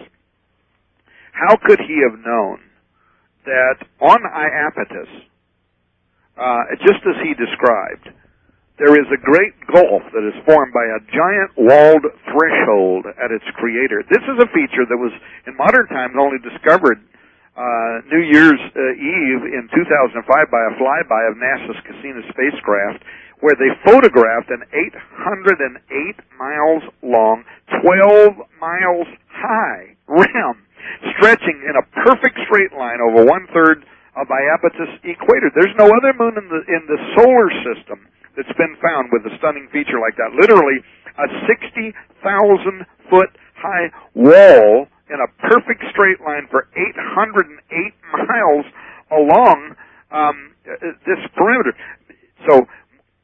[1.38, 2.58] How could he have known
[3.46, 5.12] that on Iapetus,
[6.34, 8.10] uh, just as he described,
[8.78, 13.46] there is a great gulf that is formed by a giant walled threshold at its
[13.58, 14.06] creator.
[14.10, 15.14] This is a feature that was
[15.50, 17.02] in modern times only discovered
[17.58, 23.02] uh, New Year's uh, Eve in 2005 by a flyby of NASA's Cassini spacecraft,
[23.42, 27.46] where they photographed an 808 miles long,
[27.82, 30.67] 12 miles high rim
[31.16, 33.86] stretching in a perfect straight line over one third
[34.18, 35.50] of Iapetus equator.
[35.54, 39.34] There's no other moon in the in the solar system that's been found with a
[39.38, 40.34] stunning feature like that.
[40.38, 40.82] Literally
[41.18, 47.50] a 60,000 foot high wall in a perfect straight line for 808
[48.30, 48.66] miles
[49.10, 49.76] along
[50.12, 50.54] um,
[51.06, 51.74] this perimeter.
[52.46, 52.68] So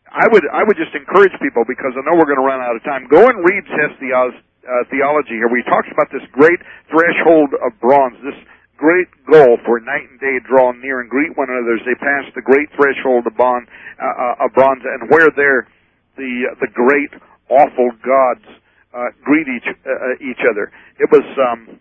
[0.09, 2.75] I would I would just encourage people because I know we're going to run out
[2.75, 3.07] of time.
[3.09, 5.51] Go and read Hesiod's uh, theology here.
[5.51, 6.59] He talks about this great
[6.89, 8.39] threshold of bronze, this
[8.77, 12.27] great gulf where night and day draw near and greet one another as they pass
[12.35, 13.67] the great threshold of, bond,
[14.01, 15.67] uh, uh, of bronze, and where there
[16.15, 17.09] the the great
[17.49, 18.45] awful gods
[18.93, 20.71] uh, greet each uh, each other.
[20.99, 21.79] It was um,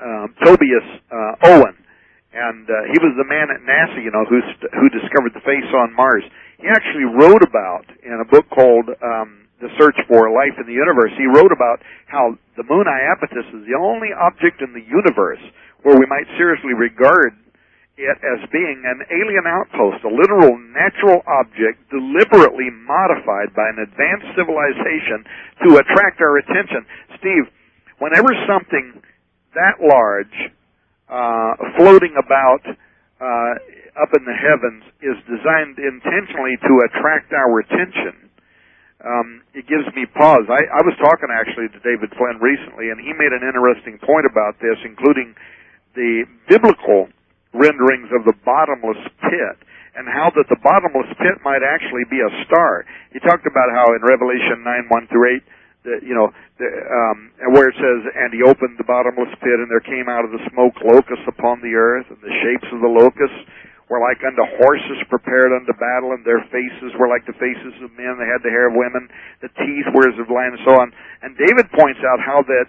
[0.00, 1.76] um, Tobias uh, Owen,
[2.32, 5.44] and uh, he was the man at NASA, you know, who st- who discovered the
[5.44, 6.24] face on Mars.
[6.58, 10.76] He actually wrote about in a book called um, "The Search for Life in the
[10.76, 15.40] Universe." He wrote about how the moon Iapetus is the only object in the universe
[15.82, 17.32] where we might seriously regard
[18.00, 24.32] it as being an alien outpost, a literal natural object deliberately modified by an advanced
[24.32, 25.24] civilization
[25.68, 26.88] to attract our attention.
[27.20, 27.44] Steve,
[28.00, 29.04] whenever something
[29.52, 30.36] that large
[31.10, 32.64] uh, floating about
[33.20, 33.52] uh,
[34.00, 38.29] up in the heavens is designed intentionally to attract our attention,
[39.00, 40.44] um, it gives me pause.
[40.48, 44.28] I, I was talking actually to David Flynn recently, and he made an interesting point
[44.28, 45.32] about this, including
[45.96, 47.08] the biblical
[47.56, 49.56] renderings of the bottomless pit
[49.96, 52.86] and how that the bottomless pit might actually be a star.
[53.10, 55.42] He talked about how in Revelation 9, 1 through 8,
[55.82, 56.28] the, you know,
[56.60, 60.28] the, um, where it says, and he opened the bottomless pit, and there came out
[60.28, 63.40] of the smoke locusts upon the earth, and the shapes of the locusts
[63.90, 67.90] were like unto horses prepared unto battle, and their faces were like the faces of
[67.98, 68.22] men.
[68.22, 69.10] They had the hair of women,
[69.42, 70.94] the teeth were as of lion, and so on.
[71.26, 72.66] And David points out how that,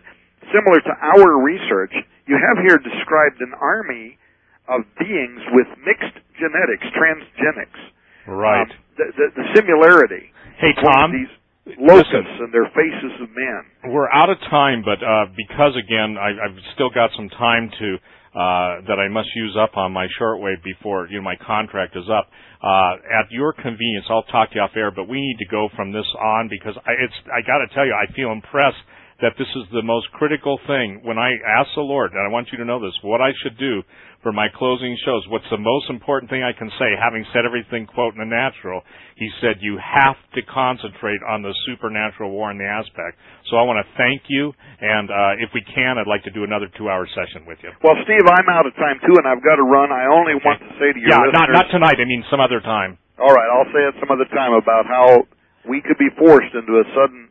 [0.49, 1.93] similar to our research,
[2.25, 4.17] you have here described an army
[4.65, 7.81] of beings with mixed genetics, transgenics.
[8.25, 8.65] Right.
[8.65, 10.33] Um, the, the, the similarity.
[10.57, 11.13] Hey, Tom.
[11.13, 11.29] These,
[11.77, 13.93] locusts and their faces of men.
[13.93, 17.97] We're out of time, but uh, because again, I, I've still got some time to
[18.33, 22.05] uh, that I must use up on my shortwave before you know my contract is
[22.09, 22.29] up.
[22.63, 25.67] Uh, at your convenience, I'll talk to you off air, but we need to go
[25.75, 28.79] from this on because I, it's I got to tell you, I feel impressed
[29.21, 31.01] that this is the most critical thing.
[31.05, 33.57] When I ask the Lord, and I want you to know this, what I should
[33.57, 33.85] do
[34.25, 37.89] for my closing shows, what's the most important thing I can say, having said everything,
[37.89, 38.81] quote, in the natural,
[39.17, 43.17] he said, you have to concentrate on the supernatural war in the aspect.
[43.49, 46.45] So I want to thank you, and uh, if we can, I'd like to do
[46.45, 47.73] another two-hour session with you.
[47.81, 49.89] Well, Steve, I'm out of time, too, and I've got to run.
[49.89, 50.45] I only okay.
[50.45, 51.53] want to say to your yeah, listeners...
[51.53, 51.97] not, not tonight.
[51.97, 53.01] I mean some other time.
[53.17, 55.29] All right, I'll say it some other time about how
[55.69, 57.29] we could be forced into a sudden,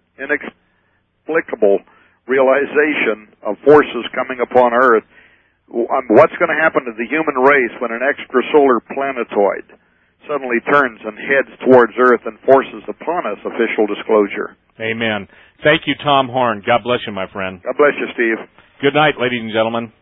[1.30, 1.78] inexplicable
[2.26, 5.04] realization of forces coming upon Earth
[5.70, 9.78] um, what's going to happen to the human race when an extrasolar planetoid
[10.26, 14.58] suddenly turns and heads towards Earth and forces upon us official disclosure?
[14.82, 15.28] Amen.
[15.62, 16.62] Thank you, Tom Horn.
[16.66, 17.62] God bless you, my friend.
[17.62, 18.38] God bless you, Steve.
[18.82, 19.92] Good night, ladies and gentlemen.